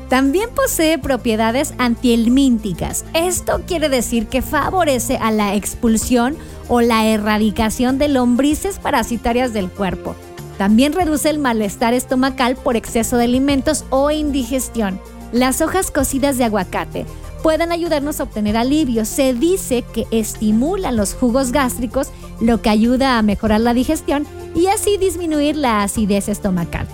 También 0.09 0.49
posee 0.55 0.97
propiedades 0.97 1.75
antihelmínticas. 1.77 3.05
Esto 3.13 3.61
quiere 3.67 3.91
decir 3.91 4.27
que 4.29 4.41
favorece 4.41 5.19
a 5.19 5.31
la 5.31 5.55
expulsión 5.55 6.39
o 6.69 6.81
la 6.81 7.05
erradicación 7.05 7.99
de 7.99 8.09
lombrices 8.09 8.79
parasitarias 8.79 9.53
del 9.53 9.69
cuerpo. 9.69 10.17
También 10.57 10.95
reduce 10.95 11.29
el 11.29 11.39
malestar 11.39 11.93
estomacal 11.93 12.57
por 12.57 12.77
exceso 12.77 13.19
de 13.19 13.25
alimentos 13.25 13.85
o 13.91 14.11
indigestión. 14.11 14.99
Las 15.33 15.61
hojas 15.61 15.91
cocidas 15.91 16.39
de 16.39 16.45
aguacate 16.45 17.05
pueden 17.43 17.73
ayudarnos 17.73 18.21
a 18.21 18.25
obtener 18.25 18.57
alivio. 18.57 19.05
Se 19.05 19.35
dice 19.35 19.83
que 19.83 20.07
estimulan 20.11 20.97
los 20.97 21.15
jugos 21.15 21.53
gástricos, 21.53 22.09
lo 22.41 22.61
que 22.63 22.71
ayuda 22.71 23.19
a 23.19 23.23
mejorar 23.23 23.61
la 23.61 23.75
digestión 23.75 24.27
y 24.55 24.67
así 24.67 24.97
disminuir 24.97 25.57
la 25.57 25.83
acidez 25.83 26.29
estomacal. 26.29 26.87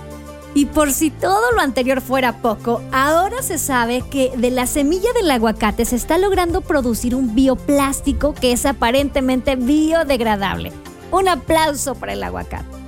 Y 0.55 0.67
por 0.67 0.93
si 0.93 1.11
todo 1.11 1.51
lo 1.53 1.61
anterior 1.61 2.01
fuera 2.01 2.41
poco, 2.41 2.81
ahora 2.93 3.43
se 3.43 3.59
sabe 3.59 4.03
que 4.09 4.33
de 4.37 4.53
la 4.53 4.67
semilla 4.67 5.13
del 5.13 5.31
aguacate 5.31 5.85
se 5.85 5.97
está 5.97 6.17
logrando 6.17 6.61
producir 6.61 7.17
un 7.17 7.35
bioplástico 7.35 8.35
que 8.35 8.53
es 8.53 8.65
aparentemente 8.65 9.57
biodegradable. 9.57 10.73
Un 11.11 11.29
aplauso 11.29 11.97
para 11.97 12.13
el 12.13 12.23
aguacate. 12.23 12.84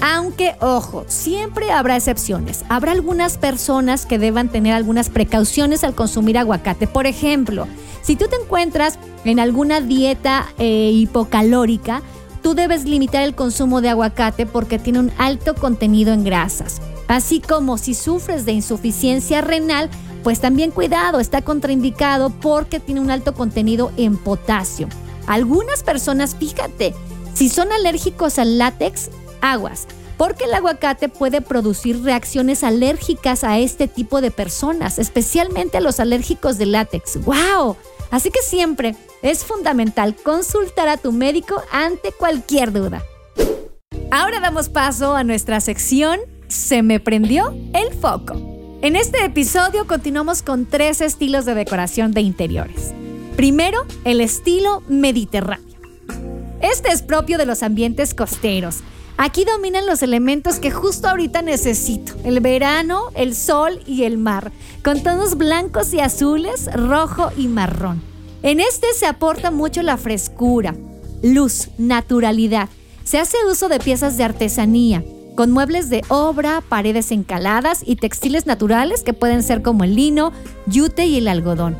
Aunque, 0.00 0.54
ojo, 0.60 1.04
siempre 1.08 1.72
habrá 1.72 1.96
excepciones. 1.96 2.64
Habrá 2.68 2.92
algunas 2.92 3.36
personas 3.36 4.06
que 4.06 4.18
deban 4.18 4.48
tener 4.48 4.74
algunas 4.74 5.10
precauciones 5.10 5.82
al 5.82 5.94
consumir 5.94 6.38
aguacate. 6.38 6.86
Por 6.86 7.06
ejemplo, 7.06 7.66
si 8.02 8.16
tú 8.16 8.26
te 8.28 8.36
encuentras 8.36 8.98
en 9.24 9.40
alguna 9.40 9.80
dieta 9.80 10.46
eh, 10.58 10.90
hipocalórica, 10.92 12.02
tú 12.42 12.54
debes 12.54 12.84
limitar 12.84 13.22
el 13.22 13.34
consumo 13.34 13.80
de 13.80 13.90
aguacate 13.90 14.46
porque 14.46 14.78
tiene 14.78 15.00
un 15.00 15.12
alto 15.18 15.54
contenido 15.54 16.12
en 16.12 16.24
grasas. 16.24 16.80
Así 17.08 17.40
como 17.40 17.78
si 17.78 17.94
sufres 17.94 18.44
de 18.44 18.52
insuficiencia 18.52 19.40
renal, 19.40 19.90
pues 20.22 20.40
también 20.40 20.70
cuidado, 20.70 21.20
está 21.20 21.42
contraindicado 21.42 22.30
porque 22.30 22.80
tiene 22.80 23.00
un 23.00 23.10
alto 23.10 23.34
contenido 23.34 23.90
en 23.96 24.16
potasio. 24.16 24.88
Algunas 25.26 25.82
personas, 25.82 26.36
fíjate, 26.36 26.94
si 27.34 27.48
son 27.48 27.72
alérgicos 27.72 28.38
al 28.38 28.58
látex, 28.58 29.10
aguas, 29.40 29.86
porque 30.16 30.44
el 30.44 30.54
aguacate 30.54 31.08
puede 31.08 31.40
producir 31.40 32.02
reacciones 32.02 32.64
alérgicas 32.64 33.44
a 33.44 33.58
este 33.58 33.88
tipo 33.88 34.20
de 34.20 34.30
personas, 34.30 34.98
especialmente 34.98 35.78
a 35.78 35.80
los 35.80 36.00
alérgicos 36.00 36.58
de 36.58 36.66
látex. 36.66 37.24
¡Wow! 37.24 37.76
Así 38.10 38.30
que 38.30 38.42
siempre 38.42 38.96
es 39.22 39.44
fundamental 39.44 40.16
consultar 40.16 40.88
a 40.88 40.96
tu 40.96 41.12
médico 41.12 41.62
ante 41.70 42.12
cualquier 42.12 42.72
duda. 42.72 43.02
Ahora 44.10 44.40
damos 44.40 44.68
paso 44.68 45.14
a 45.14 45.24
nuestra 45.24 45.60
sección 45.60 46.20
se 46.48 46.82
me 46.82 46.98
prendió 46.98 47.54
el 47.74 47.92
foco. 47.94 48.34
En 48.80 48.96
este 48.96 49.24
episodio 49.24 49.86
continuamos 49.86 50.42
con 50.42 50.66
tres 50.66 51.00
estilos 51.00 51.44
de 51.44 51.54
decoración 51.54 52.12
de 52.12 52.22
interiores. 52.22 52.92
Primero, 53.36 53.86
el 54.04 54.20
estilo 54.20 54.82
mediterráneo. 54.88 55.78
Este 56.60 56.88
es 56.90 57.02
propio 57.02 57.38
de 57.38 57.46
los 57.46 57.62
ambientes 57.62 58.14
costeros. 58.14 58.78
Aquí 59.20 59.44
dominan 59.44 59.84
los 59.84 60.04
elementos 60.04 60.60
que 60.60 60.70
justo 60.70 61.08
ahorita 61.08 61.42
necesito. 61.42 62.12
El 62.22 62.38
verano, 62.38 63.06
el 63.16 63.34
sol 63.34 63.80
y 63.84 64.04
el 64.04 64.16
mar, 64.16 64.52
con 64.84 65.02
tonos 65.02 65.36
blancos 65.36 65.92
y 65.92 65.98
azules, 65.98 66.70
rojo 66.72 67.32
y 67.36 67.48
marrón. 67.48 68.00
En 68.44 68.60
este 68.60 68.86
se 68.96 69.06
aporta 69.06 69.50
mucho 69.50 69.82
la 69.82 69.96
frescura, 69.96 70.76
luz, 71.20 71.68
naturalidad. 71.78 72.68
Se 73.02 73.18
hace 73.18 73.38
uso 73.50 73.68
de 73.68 73.80
piezas 73.80 74.16
de 74.16 74.22
artesanía, 74.22 75.02
con 75.34 75.50
muebles 75.50 75.90
de 75.90 76.04
obra, 76.06 76.62
paredes 76.68 77.10
encaladas 77.10 77.80
y 77.84 77.96
textiles 77.96 78.46
naturales 78.46 79.02
que 79.02 79.14
pueden 79.14 79.42
ser 79.42 79.62
como 79.62 79.82
el 79.82 79.96
lino, 79.96 80.32
yute 80.66 81.06
y 81.06 81.18
el 81.18 81.26
algodón. 81.26 81.76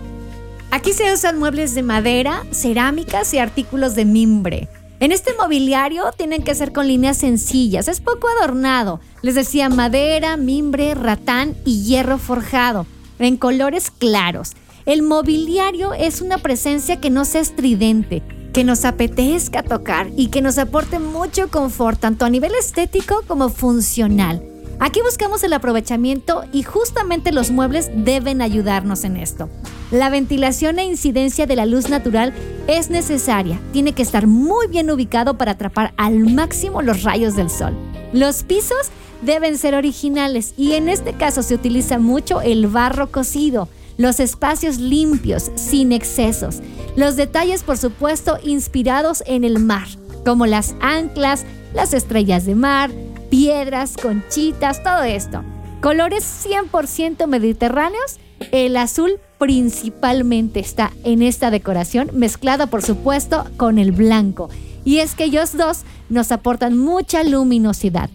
Aquí 0.73 0.93
se 0.93 1.13
usan 1.13 1.39
muebles 1.39 1.73
de 1.77 1.85
madera, 1.85 2.43
cerámicas 2.51 3.33
y 3.33 3.39
artículos 3.39 3.95
de 3.95 4.05
mimbre. 4.07 4.69
En 5.01 5.13
este 5.13 5.33
mobiliario 5.41 6.11
tienen 6.17 6.43
que 6.43 6.57
ser 6.57 6.73
con 6.73 6.89
líneas 6.89 7.19
sencillas, 7.19 7.87
es 7.87 8.01
poco 8.01 8.27
adornado. 8.29 8.99
Les 9.23 9.37
decía 9.37 9.69
madera, 9.69 10.37
mimbre, 10.37 10.95
ratán 10.95 11.55
y 11.65 11.85
hierro 11.85 12.19
forjado, 12.19 12.85
en 13.21 13.37
colores 13.37 13.93
claros. 13.93 14.55
El 14.87 15.03
mobiliario 15.03 15.95
es 15.95 16.21
una 16.21 16.39
presencia 16.39 17.01
que 17.01 17.11
no 17.11 17.25
sea 17.25 17.43
estridente, 17.43 18.25
que 18.53 18.65
nos 18.65 18.85
apetezca 18.85 19.63
tocar 19.63 20.09
y 20.17 20.29
que 20.29 20.43
nos 20.43 20.59
aporte 20.59 20.99
mucho 20.99 21.49
confort, 21.49 22.01
tanto 22.01 22.25
a 22.25 22.31
nivel 22.31 22.53
estético 22.57 23.23
como 23.29 23.51
funcional. 23.51 24.43
Aquí 24.81 25.01
buscamos 25.03 25.43
el 25.43 25.53
aprovechamiento 25.53 26.45
y 26.53 26.63
justamente 26.63 27.33
los 27.33 27.51
muebles 27.51 27.91
deben 27.95 28.41
ayudarnos 28.43 29.05
en 29.05 29.17
esto. 29.17 29.49
La 29.91 30.09
ventilación 30.09 30.79
e 30.79 30.85
incidencia 30.85 31.47
de 31.47 31.57
la 31.57 31.67
luz 31.67 31.89
natural 31.89 32.33
es 32.67 32.91
necesaria. 32.91 33.61
Tiene 33.73 33.93
que 33.93 34.03
estar 34.03 34.27
muy 34.27 34.69
bien 34.69 34.91
ubicado 34.91 35.37
para 35.37 35.53
atrapar 35.53 35.93
al 35.97 36.21
máximo 36.21 36.83
los 36.83 37.03
rayos 37.03 37.35
del 37.35 37.51
sol. 37.51 37.77
Los 38.13 38.45
pisos 38.45 38.91
deben 39.23 39.59
ser 39.59 39.75
originales 39.75 40.55
y 40.57 40.75
en 40.75 40.89
este 40.89 41.13
caso 41.13 41.43
se 41.43 41.55
utiliza 41.55 41.99
mucho 41.99 42.41
el 42.41 42.67
barro 42.69 43.11
cocido 43.11 43.69
los 43.99 44.21
espacios 44.21 44.79
limpios, 44.79 45.51
sin 45.57 45.93
excesos. 45.93 46.61
Los 46.97 47.17
detalles, 47.17 47.65
por 47.65 47.77
supuesto, 47.77 48.39
inspirados 48.43 49.23
en 49.27 49.45
el 49.45 49.59
mar, 49.59 49.89
como 50.25 50.47
las 50.47 50.75
anclas, 50.81 51.45
las 51.75 51.93
estrellas 51.93 52.47
de 52.47 52.55
mar, 52.55 52.91
piedras, 53.31 53.97
conchitas, 53.97 54.83
todo 54.83 55.03
esto. 55.03 55.43
Colores 55.81 56.25
100% 56.47 57.27
mediterráneos. 57.27 58.19
El 58.53 58.77
azul 58.77 59.21
principalmente 59.39 60.61
está 60.61 60.93
en 61.05 61.23
esta 61.23 61.51
decoración, 61.51 62.11
mezclada 62.13 62.67
por 62.67 62.83
supuesto 62.83 63.45
con 63.57 63.79
el 63.79 63.93
blanco. 63.93 64.49
Y 64.85 64.99
es 64.99 65.15
que 65.15 65.25
ellos 65.25 65.57
dos 65.57 65.83
nos 66.09 66.33
aportan 66.33 66.77
mucha 66.77 67.23
luminosidad. 67.23 68.11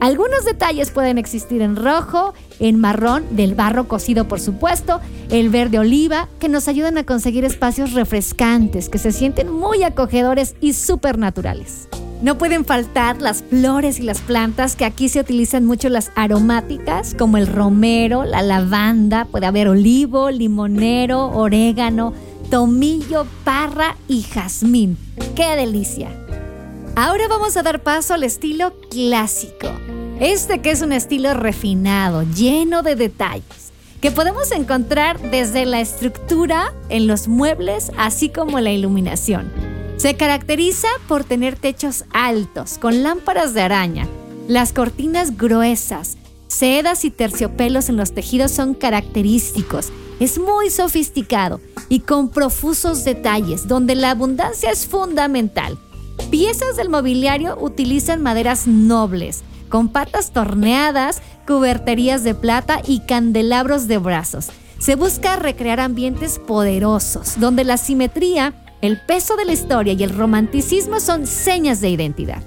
Algunos 0.00 0.44
detalles 0.44 0.90
pueden 0.90 1.16
existir 1.16 1.62
en 1.62 1.74
rojo, 1.74 2.34
en 2.58 2.78
marrón, 2.78 3.24
del 3.34 3.54
barro 3.54 3.88
cocido 3.88 4.28
por 4.28 4.40
supuesto, 4.40 5.00
el 5.30 5.48
verde 5.48 5.78
oliva, 5.78 6.28
que 6.38 6.50
nos 6.50 6.68
ayudan 6.68 6.98
a 6.98 7.04
conseguir 7.04 7.44
espacios 7.46 7.92
refrescantes, 7.94 8.90
que 8.90 8.98
se 8.98 9.12
sienten 9.12 9.50
muy 9.50 9.84
acogedores 9.84 10.54
y 10.60 10.74
súper 10.74 11.16
naturales. 11.16 11.88
No 12.22 12.38
pueden 12.38 12.64
faltar 12.64 13.20
las 13.20 13.42
flores 13.42 13.98
y 13.98 14.02
las 14.02 14.20
plantas, 14.20 14.74
que 14.74 14.86
aquí 14.86 15.08
se 15.08 15.20
utilizan 15.20 15.66
mucho 15.66 15.90
las 15.90 16.10
aromáticas, 16.14 17.14
como 17.14 17.36
el 17.36 17.46
romero, 17.46 18.24
la 18.24 18.42
lavanda, 18.42 19.26
puede 19.26 19.44
haber 19.46 19.68
olivo, 19.68 20.30
limonero, 20.30 21.28
orégano, 21.28 22.14
tomillo, 22.50 23.26
parra 23.44 23.96
y 24.08 24.22
jazmín. 24.22 24.96
¡Qué 25.34 25.56
delicia! 25.56 26.10
Ahora 26.96 27.28
vamos 27.28 27.58
a 27.58 27.62
dar 27.62 27.82
paso 27.82 28.14
al 28.14 28.24
estilo 28.24 28.72
clásico. 28.90 29.68
Este 30.18 30.62
que 30.62 30.70
es 30.70 30.80
un 30.80 30.92
estilo 30.92 31.34
refinado, 31.34 32.22
lleno 32.22 32.82
de 32.82 32.96
detalles, 32.96 33.72
que 34.00 34.10
podemos 34.10 34.50
encontrar 34.52 35.20
desde 35.30 35.66
la 35.66 35.80
estructura 35.80 36.72
en 36.88 37.06
los 37.06 37.28
muebles, 37.28 37.92
así 37.98 38.30
como 38.30 38.58
la 38.60 38.70
iluminación. 38.70 39.65
Se 39.96 40.14
caracteriza 40.14 40.88
por 41.08 41.24
tener 41.24 41.56
techos 41.56 42.04
altos, 42.12 42.76
con 42.78 43.02
lámparas 43.02 43.54
de 43.54 43.62
araña. 43.62 44.06
Las 44.46 44.74
cortinas 44.74 45.38
gruesas, 45.38 46.18
sedas 46.48 47.06
y 47.06 47.10
terciopelos 47.10 47.88
en 47.88 47.96
los 47.96 48.12
tejidos 48.12 48.50
son 48.50 48.74
característicos. 48.74 49.88
Es 50.20 50.38
muy 50.38 50.68
sofisticado 50.68 51.60
y 51.88 52.00
con 52.00 52.28
profusos 52.28 53.04
detalles, 53.04 53.68
donde 53.68 53.94
la 53.94 54.10
abundancia 54.10 54.70
es 54.70 54.86
fundamental. 54.86 55.78
Piezas 56.30 56.76
del 56.76 56.90
mobiliario 56.90 57.56
utilizan 57.58 58.22
maderas 58.22 58.66
nobles, 58.66 59.44
con 59.70 59.88
patas 59.88 60.30
torneadas, 60.30 61.22
cuberterías 61.46 62.22
de 62.22 62.34
plata 62.34 62.82
y 62.86 63.00
candelabros 63.00 63.88
de 63.88 63.96
brazos. 63.96 64.48
Se 64.78 64.94
busca 64.94 65.36
recrear 65.36 65.80
ambientes 65.80 66.38
poderosos, 66.38 67.40
donde 67.40 67.64
la 67.64 67.78
simetría 67.78 68.52
el 68.82 69.00
peso 69.00 69.36
de 69.36 69.44
la 69.44 69.52
historia 69.52 69.92
y 69.94 70.02
el 70.02 70.10
romanticismo 70.10 71.00
son 71.00 71.26
señas 71.26 71.80
de 71.80 71.90
identidad. 71.90 72.42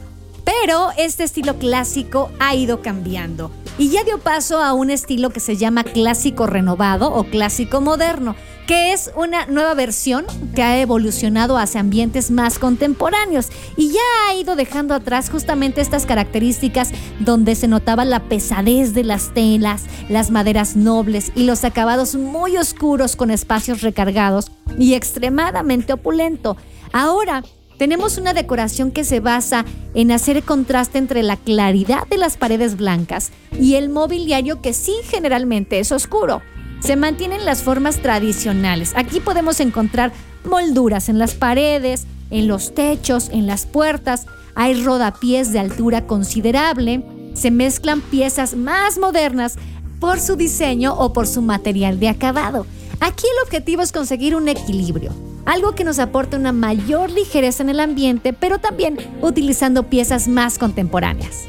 Pero 0.49 0.89
este 0.97 1.23
estilo 1.23 1.59
clásico 1.59 2.31
ha 2.39 2.55
ido 2.55 2.81
cambiando 2.81 3.51
y 3.77 3.89
ya 3.89 4.03
dio 4.03 4.17
paso 4.17 4.63
a 4.63 4.73
un 4.73 4.89
estilo 4.89 5.29
que 5.29 5.39
se 5.39 5.57
llama 5.57 5.83
clásico 5.83 6.47
renovado 6.47 7.13
o 7.13 7.23
clásico 7.25 7.81
moderno, 7.81 8.35
que 8.65 8.91
es 8.91 9.11
una 9.15 9.45
nueva 9.45 9.75
versión 9.75 10.25
que 10.55 10.63
ha 10.63 10.81
evolucionado 10.81 11.55
hacia 11.59 11.81
ambientes 11.81 12.31
más 12.31 12.57
contemporáneos 12.57 13.49
y 13.77 13.91
ya 13.91 13.99
ha 14.27 14.33
ido 14.33 14.55
dejando 14.55 14.95
atrás 14.95 15.29
justamente 15.29 15.81
estas 15.81 16.07
características 16.07 16.91
donde 17.19 17.53
se 17.53 17.67
notaba 17.67 18.03
la 18.03 18.21
pesadez 18.21 18.95
de 18.95 19.03
las 19.03 19.35
telas, 19.35 19.85
las 20.09 20.31
maderas 20.31 20.75
nobles 20.75 21.31
y 21.35 21.43
los 21.43 21.63
acabados 21.63 22.15
muy 22.15 22.57
oscuros 22.57 23.15
con 23.15 23.29
espacios 23.29 23.81
recargados 23.81 24.51
y 24.79 24.95
extremadamente 24.95 25.93
opulento. 25.93 26.57
Ahora 26.91 27.43
tenemos 27.79 28.19
una 28.19 28.33
decoración 28.33 28.91
que 28.91 29.03
se 29.03 29.19
basa 29.19 29.65
en 29.95 30.11
hacer 30.11 30.43
contraste 30.43 30.99
entre 30.99 31.23
la 31.23 31.37
claridad 31.37 32.07
de 32.07 32.17
las 32.17 32.37
paredes 32.37 32.77
blancas 32.77 33.31
y 33.59 33.73
el 33.73 33.89
mobiliario 33.89 34.61
que 34.61 34.73
sí 34.73 34.93
generalmente 35.09 35.79
es 35.79 35.91
oscuro 35.91 36.43
se 36.79 36.95
mantienen 36.95 37.45
las 37.45 37.61
formas 37.61 38.01
tradicionales. 38.01 38.93
Aquí 38.95 39.19
podemos 39.19 39.59
encontrar 39.59 40.11
molduras 40.45 41.09
en 41.09 41.19
las 41.19 41.35
paredes, 41.35 42.07
en 42.31 42.47
los 42.47 42.73
techos, 42.73 43.29
en 43.29 43.47
las 43.47 43.65
puertas. 43.65 44.25
Hay 44.55 44.81
rodapiés 44.83 45.51
de 45.51 45.59
altura 45.59 46.07
considerable. 46.07 47.03
Se 47.33 47.51
mezclan 47.51 48.01
piezas 48.01 48.55
más 48.55 48.97
modernas 48.97 49.55
por 49.99 50.19
su 50.19 50.35
diseño 50.35 50.93
o 50.93 51.11
por 51.11 51.27
su 51.27 51.41
material 51.41 51.99
de 51.99 52.09
acabado. 52.09 52.65
Aquí 53.01 53.25
el 53.25 53.43
objetivo 53.45 53.81
es 53.81 53.91
conseguir 53.91 54.35
un 54.35 54.47
equilibrio, 54.47 55.13
algo 55.49 55.73
que 55.73 55.83
nos 55.83 55.97
aporte 55.97 56.35
una 56.35 56.51
mayor 56.51 57.09
ligereza 57.09 57.63
en 57.63 57.69
el 57.69 57.79
ambiente, 57.79 58.33
pero 58.33 58.59
también 58.59 58.97
utilizando 59.21 59.83
piezas 59.89 60.27
más 60.27 60.59
contemporáneas. 60.59 61.45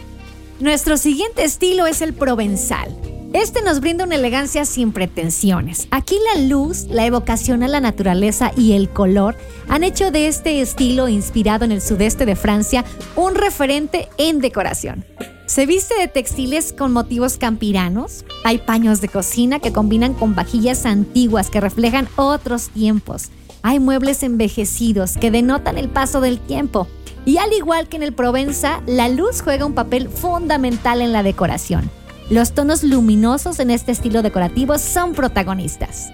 Nuestro 0.58 0.96
siguiente 0.96 1.44
estilo 1.44 1.86
es 1.86 2.00
el 2.00 2.14
provenzal. 2.14 2.96
Este 3.34 3.60
nos 3.60 3.80
brinda 3.80 4.04
una 4.04 4.14
elegancia 4.14 4.64
sin 4.64 4.92
pretensiones. 4.92 5.86
Aquí 5.90 6.16
la 6.34 6.40
luz, 6.40 6.86
la 6.88 7.04
evocación 7.04 7.62
a 7.62 7.68
la 7.68 7.80
naturaleza 7.80 8.52
y 8.56 8.72
el 8.72 8.88
color 8.88 9.36
han 9.68 9.84
hecho 9.84 10.10
de 10.10 10.28
este 10.28 10.62
estilo 10.62 11.08
inspirado 11.08 11.66
en 11.66 11.72
el 11.72 11.82
sudeste 11.82 12.24
de 12.24 12.36
Francia 12.36 12.86
un 13.16 13.34
referente 13.34 14.08
en 14.16 14.40
decoración. 14.40 15.04
Se 15.44 15.66
viste 15.66 15.94
de 15.98 16.08
textiles 16.08 16.72
con 16.72 16.92
motivos 16.92 17.36
campiranos, 17.36 18.24
hay 18.44 18.58
paños 18.58 19.00
de 19.02 19.08
cocina 19.08 19.58
que 19.58 19.72
combinan 19.72 20.14
con 20.14 20.34
vajillas 20.34 20.86
antiguas 20.86 21.50
que 21.50 21.60
reflejan 21.60 22.08
otros 22.16 22.70
tiempos, 22.70 23.30
hay 23.62 23.79
muebles 23.79 24.23
envejecidos 24.23 25.16
que 25.16 25.31
denotan 25.31 25.79
el 25.79 25.88
paso 25.88 26.20
del 26.20 26.38
tiempo 26.38 26.87
y 27.25 27.38
al 27.38 27.53
igual 27.53 27.88
que 27.88 27.96
en 27.96 28.03
el 28.03 28.12
Provenza, 28.12 28.83
la 28.87 29.09
luz 29.09 29.42
juega 29.42 29.66
un 29.66 29.75
papel 29.75 30.09
fundamental 30.09 31.03
en 31.03 31.12
la 31.12 31.23
decoración. 31.23 31.90
Los 32.31 32.53
tonos 32.53 32.83
luminosos 32.83 33.61
en 33.61 33.70
este 33.70 33.92
estilo 33.92 34.23
decorativo 34.23 34.79
son 34.79 35.12
protagonistas. 35.12 36.11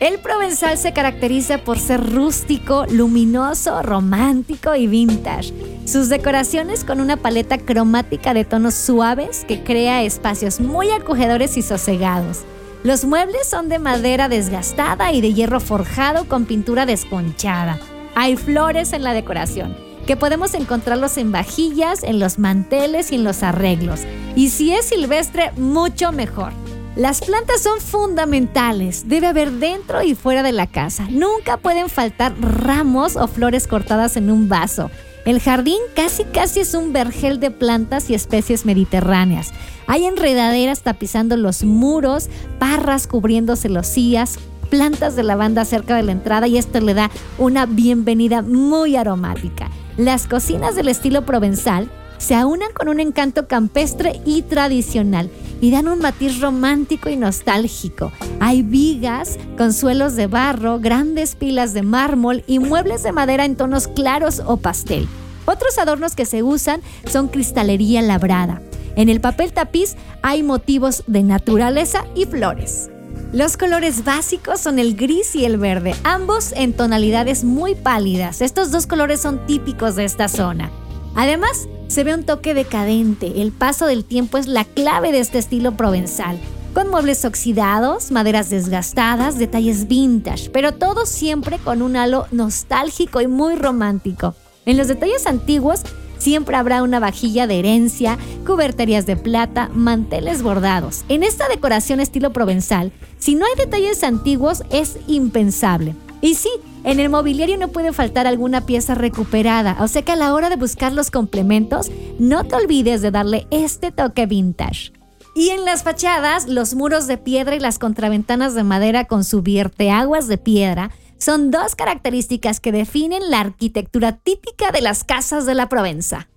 El 0.00 0.18
provenzal 0.18 0.78
se 0.78 0.92
caracteriza 0.92 1.58
por 1.58 1.78
ser 1.78 2.04
rústico, 2.12 2.86
luminoso, 2.90 3.82
romántico 3.82 4.74
y 4.74 4.88
vintage. 4.88 5.54
Sus 5.84 6.08
decoraciones 6.08 6.82
con 6.82 7.00
una 7.00 7.16
paleta 7.16 7.58
cromática 7.58 8.34
de 8.34 8.44
tonos 8.44 8.74
suaves 8.74 9.44
que 9.46 9.62
crea 9.62 10.02
espacios 10.02 10.58
muy 10.58 10.90
acogedores 10.90 11.56
y 11.56 11.62
sosegados. 11.62 12.40
Los 12.84 13.04
muebles 13.04 13.48
son 13.48 13.68
de 13.68 13.78
madera 13.78 14.28
desgastada 14.28 15.12
y 15.12 15.20
de 15.20 15.32
hierro 15.32 15.60
forjado 15.60 16.24
con 16.24 16.46
pintura 16.46 16.84
desconchada. 16.84 17.78
Hay 18.16 18.36
flores 18.36 18.92
en 18.92 19.04
la 19.04 19.12
decoración 19.12 19.76
que 20.04 20.16
podemos 20.16 20.52
encontrarlos 20.54 21.16
en 21.16 21.30
vajillas, 21.30 22.02
en 22.02 22.18
los 22.18 22.40
manteles 22.40 23.12
y 23.12 23.14
en 23.14 23.22
los 23.22 23.44
arreglos. 23.44 24.00
Y 24.34 24.48
si 24.48 24.74
es 24.74 24.86
silvestre, 24.86 25.52
mucho 25.56 26.10
mejor. 26.10 26.52
Las 26.96 27.20
plantas 27.20 27.62
son 27.62 27.80
fundamentales, 27.80 29.08
debe 29.08 29.28
haber 29.28 29.52
dentro 29.52 30.02
y 30.02 30.16
fuera 30.16 30.42
de 30.42 30.50
la 30.50 30.66
casa. 30.66 31.06
Nunca 31.08 31.58
pueden 31.58 31.88
faltar 31.88 32.34
ramos 32.40 33.14
o 33.14 33.28
flores 33.28 33.68
cortadas 33.68 34.16
en 34.16 34.28
un 34.28 34.48
vaso. 34.48 34.90
El 35.24 35.40
jardín 35.40 35.78
casi 35.94 36.24
casi 36.24 36.60
es 36.60 36.74
un 36.74 36.92
vergel 36.92 37.38
de 37.38 37.52
plantas 37.52 38.10
y 38.10 38.14
especies 38.14 38.66
mediterráneas. 38.66 39.52
Hay 39.86 40.04
enredaderas 40.04 40.82
tapizando 40.82 41.36
los 41.36 41.62
muros, 41.62 42.28
parras 42.58 43.06
cubriendo 43.06 43.54
celosías, 43.54 44.38
plantas 44.68 45.14
de 45.14 45.22
lavanda 45.22 45.64
cerca 45.64 45.94
de 45.94 46.02
la 46.02 46.12
entrada 46.12 46.48
y 46.48 46.58
esto 46.58 46.80
le 46.80 46.94
da 46.94 47.10
una 47.38 47.66
bienvenida 47.66 48.42
muy 48.42 48.96
aromática. 48.96 49.70
Las 49.96 50.26
cocinas 50.26 50.74
del 50.74 50.88
estilo 50.88 51.24
provenzal 51.24 51.88
se 52.22 52.36
aunan 52.36 52.72
con 52.72 52.88
un 52.88 53.00
encanto 53.00 53.48
campestre 53.48 54.20
y 54.24 54.42
tradicional 54.42 55.28
y 55.60 55.72
dan 55.72 55.88
un 55.88 55.98
matiz 55.98 56.40
romántico 56.40 57.08
y 57.08 57.16
nostálgico. 57.16 58.12
Hay 58.38 58.62
vigas 58.62 59.38
con 59.58 59.72
suelos 59.72 60.14
de 60.14 60.28
barro, 60.28 60.78
grandes 60.78 61.34
pilas 61.34 61.74
de 61.74 61.82
mármol 61.82 62.44
y 62.46 62.60
muebles 62.60 63.02
de 63.02 63.10
madera 63.10 63.44
en 63.44 63.56
tonos 63.56 63.88
claros 63.88 64.40
o 64.46 64.56
pastel. 64.56 65.08
Otros 65.46 65.78
adornos 65.78 66.14
que 66.14 66.24
se 66.24 66.44
usan 66.44 66.80
son 67.10 67.26
cristalería 67.26 68.02
labrada. 68.02 68.62
En 68.94 69.08
el 69.08 69.20
papel 69.20 69.52
tapiz 69.52 69.96
hay 70.22 70.44
motivos 70.44 71.02
de 71.08 71.24
naturaleza 71.24 72.04
y 72.14 72.26
flores. 72.26 72.88
Los 73.32 73.56
colores 73.56 74.04
básicos 74.04 74.60
son 74.60 74.78
el 74.78 74.94
gris 74.94 75.34
y 75.34 75.44
el 75.44 75.56
verde, 75.56 75.96
ambos 76.04 76.52
en 76.52 76.72
tonalidades 76.72 77.42
muy 77.42 77.74
pálidas. 77.74 78.42
Estos 78.42 78.70
dos 78.70 78.86
colores 78.86 79.20
son 79.20 79.44
típicos 79.46 79.96
de 79.96 80.04
esta 80.04 80.28
zona. 80.28 80.70
Además, 81.14 81.68
se 81.88 82.04
ve 82.04 82.14
un 82.14 82.24
toque 82.24 82.54
decadente. 82.54 83.42
El 83.42 83.52
paso 83.52 83.86
del 83.86 84.04
tiempo 84.04 84.38
es 84.38 84.46
la 84.46 84.64
clave 84.64 85.12
de 85.12 85.20
este 85.20 85.38
estilo 85.38 85.76
provenzal, 85.76 86.38
con 86.74 86.88
muebles 86.88 87.24
oxidados, 87.24 88.10
maderas 88.10 88.50
desgastadas, 88.50 89.38
detalles 89.38 89.88
vintage, 89.88 90.50
pero 90.50 90.72
todo 90.72 91.06
siempre 91.06 91.58
con 91.58 91.82
un 91.82 91.96
halo 91.96 92.26
nostálgico 92.30 93.20
y 93.20 93.26
muy 93.26 93.56
romántico. 93.56 94.34
En 94.64 94.76
los 94.76 94.88
detalles 94.88 95.26
antiguos 95.26 95.82
Siempre 96.22 96.54
habrá 96.54 96.84
una 96.84 97.00
vajilla 97.00 97.48
de 97.48 97.58
herencia, 97.58 98.16
cuberterías 98.46 99.06
de 99.06 99.16
plata, 99.16 99.68
manteles 99.74 100.44
bordados. 100.44 101.04
En 101.08 101.24
esta 101.24 101.48
decoración 101.48 101.98
estilo 101.98 102.32
provenzal, 102.32 102.92
si 103.18 103.34
no 103.34 103.44
hay 103.44 103.56
detalles 103.56 104.04
antiguos 104.04 104.62
es 104.70 104.98
impensable. 105.08 105.96
Y 106.22 106.36
sí, 106.36 106.50
En 106.84 106.98
el 106.98 107.10
mobiliario 107.10 107.58
no 107.58 107.68
puede 107.68 107.92
faltar 107.92 108.26
alguna 108.26 108.66
pieza 108.66 108.94
recuperada, 108.96 109.76
o 109.80 109.86
sea 109.86 110.02
que 110.02 110.12
a 110.12 110.16
la 110.16 110.34
hora 110.34 110.50
de 110.50 110.56
buscar 110.56 110.92
los 110.92 111.12
complementos, 111.12 111.92
no 112.18 112.42
te 112.42 112.56
olvides 112.56 113.02
de 113.02 113.12
darle 113.12 113.46
este 113.50 113.92
toque 113.92 114.26
vintage. 114.26 114.92
Y 115.34 115.50
en 115.50 115.64
las 115.64 115.84
fachadas, 115.84 116.48
los 116.48 116.74
muros 116.74 117.06
de 117.06 117.18
piedra 117.18 117.54
y 117.54 117.60
las 117.60 117.78
contraventanas 117.78 118.54
de 118.54 118.64
madera 118.64 119.04
con 119.04 119.22
su 119.22 119.42
vierteaguas 119.42 120.26
de 120.26 120.38
piedra 120.38 120.90
son 121.18 121.52
dos 121.52 121.76
características 121.76 122.58
que 122.58 122.72
definen 122.72 123.30
la 123.30 123.40
arquitectura 123.40 124.16
típica 124.16 124.72
de 124.72 124.80
las 124.80 125.04
casas 125.04 125.46
de 125.46 125.54
la 125.54 125.68
Provenza. 125.68 126.28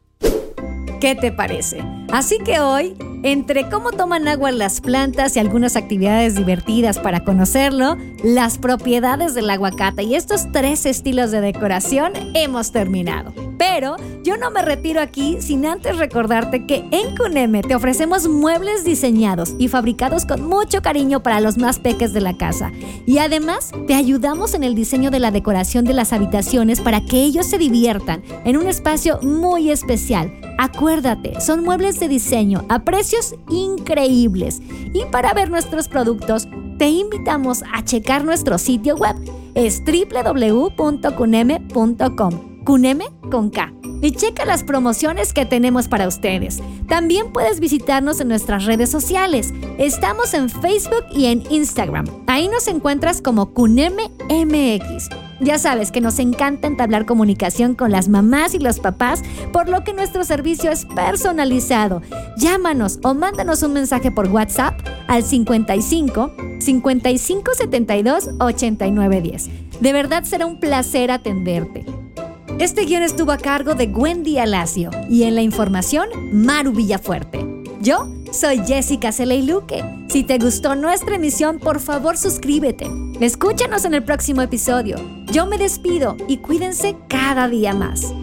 ¿Qué 1.02 1.16
te 1.16 1.32
parece? 1.32 1.84
Así 2.12 2.38
que 2.40 2.60
hoy, 2.60 2.96
entre 3.24 3.70
cómo 3.70 3.92
toman 3.92 4.28
agua 4.28 4.52
las 4.52 4.82
plantas 4.82 5.36
y 5.36 5.40
algunas 5.40 5.76
actividades 5.76 6.36
divertidas 6.36 7.00
para 7.00 7.24
conocerlo, 7.24 7.98
las 8.24 8.58
propiedades 8.58 9.34
del 9.34 9.50
aguacate 9.50 10.04
y 10.04 10.16
estos 10.16 10.52
tres 10.52 10.86
estilos 10.86 11.32
de 11.32 11.42
decoración, 11.42 12.14
hemos 12.34 12.72
terminado. 12.72 13.34
Pero 13.58 13.96
yo 14.24 14.38
no 14.38 14.52
me 14.52 14.62
retiro 14.62 15.02
aquí 15.02 15.38
sin 15.40 15.66
antes 15.66 15.98
recordarte 15.98 16.66
que 16.66 16.84
en 16.92 17.16
Cuneme 17.16 17.62
te 17.62 17.76
ofrecemos 17.76 18.28
muebles 18.28 18.84
diseñados 18.84 19.56
y 19.58 19.70
fabricados 19.70 20.26
con 20.26 20.46
mucho 20.48 20.82
cariño 20.82 21.24
para 21.24 21.40
los 21.40 21.58
más 21.58 21.80
peques 21.80 22.14
de 22.14 22.22
la 22.22 22.38
casa. 22.38 22.72
Y 23.06 23.20
además 23.20 23.72
te 23.88 23.94
ayudamos 23.94 24.54
en 24.54 24.64
el 24.64 24.76
diseño 24.76 25.10
de 25.10 25.20
la 25.20 25.32
decoración 25.32 25.86
de 25.86 25.94
las 25.94 26.12
habitaciones 26.12 26.82
para 26.82 27.02
que 27.02 27.24
ellos 27.24 27.46
se 27.46 27.58
diviertan 27.58 28.24
en 28.44 28.58
un 28.58 28.68
espacio 28.68 29.20
muy 29.22 29.72
especial. 29.72 30.32
Acuérdate, 30.58 31.40
son 31.42 31.64
muebles 31.64 31.95
de 32.00 32.08
diseño 32.08 32.66
a 32.70 32.84
precios 32.84 33.36
increíbles. 33.50 34.62
Y 34.94 35.06
para 35.12 35.34
ver 35.34 35.50
nuestros 35.50 35.88
productos, 35.88 36.48
te 36.78 36.88
invitamos 36.90 37.64
a 37.74 37.84
checar 37.84 38.24
nuestro 38.24 38.58
sitio 38.58 38.96
web. 38.96 39.16
Es 39.56 39.84
Cuneme 42.66 43.06
con 43.30 43.52
K. 43.52 43.72
Y 44.02 44.12
checa 44.12 44.44
las 44.44 44.64
promociones 44.64 45.34
que 45.34 45.46
tenemos 45.46 45.88
para 45.88 46.08
ustedes. 46.08 46.60
También 46.88 47.32
puedes 47.32 47.60
visitarnos 47.60 48.20
en 48.20 48.28
nuestras 48.28 48.66
redes 48.66 48.90
sociales. 48.90 49.54
Estamos 49.78 50.34
en 50.34 50.50
Facebook 50.50 51.06
y 51.12 51.28
en 51.28 51.44
Instagram. 51.52 52.06
Ahí 52.28 52.48
nos 52.48 52.68
encuentras 52.68 53.22
como 53.22 53.54
Cuneme 53.54 54.12
MX. 54.30 55.10
Ya 55.42 55.60
sabes 55.60 55.92
que 55.92 56.02
nos 56.02 56.18
encanta 56.20 56.68
entablar 56.68 57.06
comunicación 57.06 57.76
con 57.76 57.92
las 57.92 58.10
mamás 58.10 58.54
y 58.54 58.60
los 58.60 58.80
papás, 58.80 59.22
por 59.52 59.70
lo 59.70 59.84
que 59.84 59.94
nuestro 59.94 60.24
servicio 60.24 60.72
es 60.72 60.86
personalizado. 60.86 62.02
Llámanos 62.38 63.00
o 63.04 63.14
mándanos 63.14 63.62
un 63.62 63.74
mensaje 63.74 64.12
por 64.12 64.28
WhatsApp 64.30 64.80
al 65.08 65.24
55 65.24 66.32
55 66.60 67.52
72 67.54 68.30
89 68.40 69.22
10. 69.22 69.50
De 69.82 69.94
verdad 69.94 70.24
será 70.24 70.46
un 70.46 70.60
placer 70.60 71.12
atenderte. 71.12 71.86
Este 72.60 72.86
guion 72.86 73.04
estuvo 73.04 73.34
a 73.34 73.38
cargo 73.38 73.76
de 73.76 73.88
Wendy 73.88 74.38
Alacio 74.38 74.90
y 75.10 75.24
en 75.24 75.36
la 75.36 75.42
información, 75.42 76.08
Maru 76.32 76.72
Villafuerte. 76.72 77.46
Yo 77.82 78.08
soy 78.32 78.60
Jessica 78.66 79.12
Luque. 79.44 79.84
Si 80.08 80.24
te 80.24 80.38
gustó 80.38 80.74
nuestra 80.74 81.16
emisión, 81.16 81.60
por 81.60 81.82
favor 81.82 82.18
suscríbete. 82.18 82.90
Escúchanos 83.20 83.84
en 83.84 83.94
el 83.94 84.06
próximo 84.06 84.42
episodio. 84.42 84.96
Yo 85.34 85.46
me 85.48 85.58
despido 85.58 86.16
y 86.30 86.38
cuídense 86.38 86.96
cada 87.10 87.50
día 87.50 87.74
más. 87.74 88.14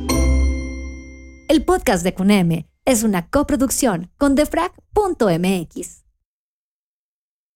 El 1.48 1.62
podcast 1.66 2.02
de 2.02 2.14
CUNEME 2.14 2.66
es 2.86 3.02
una 3.02 3.28
coproducción 3.28 4.10
con 4.16 4.34
defrag.mx. 4.34 6.04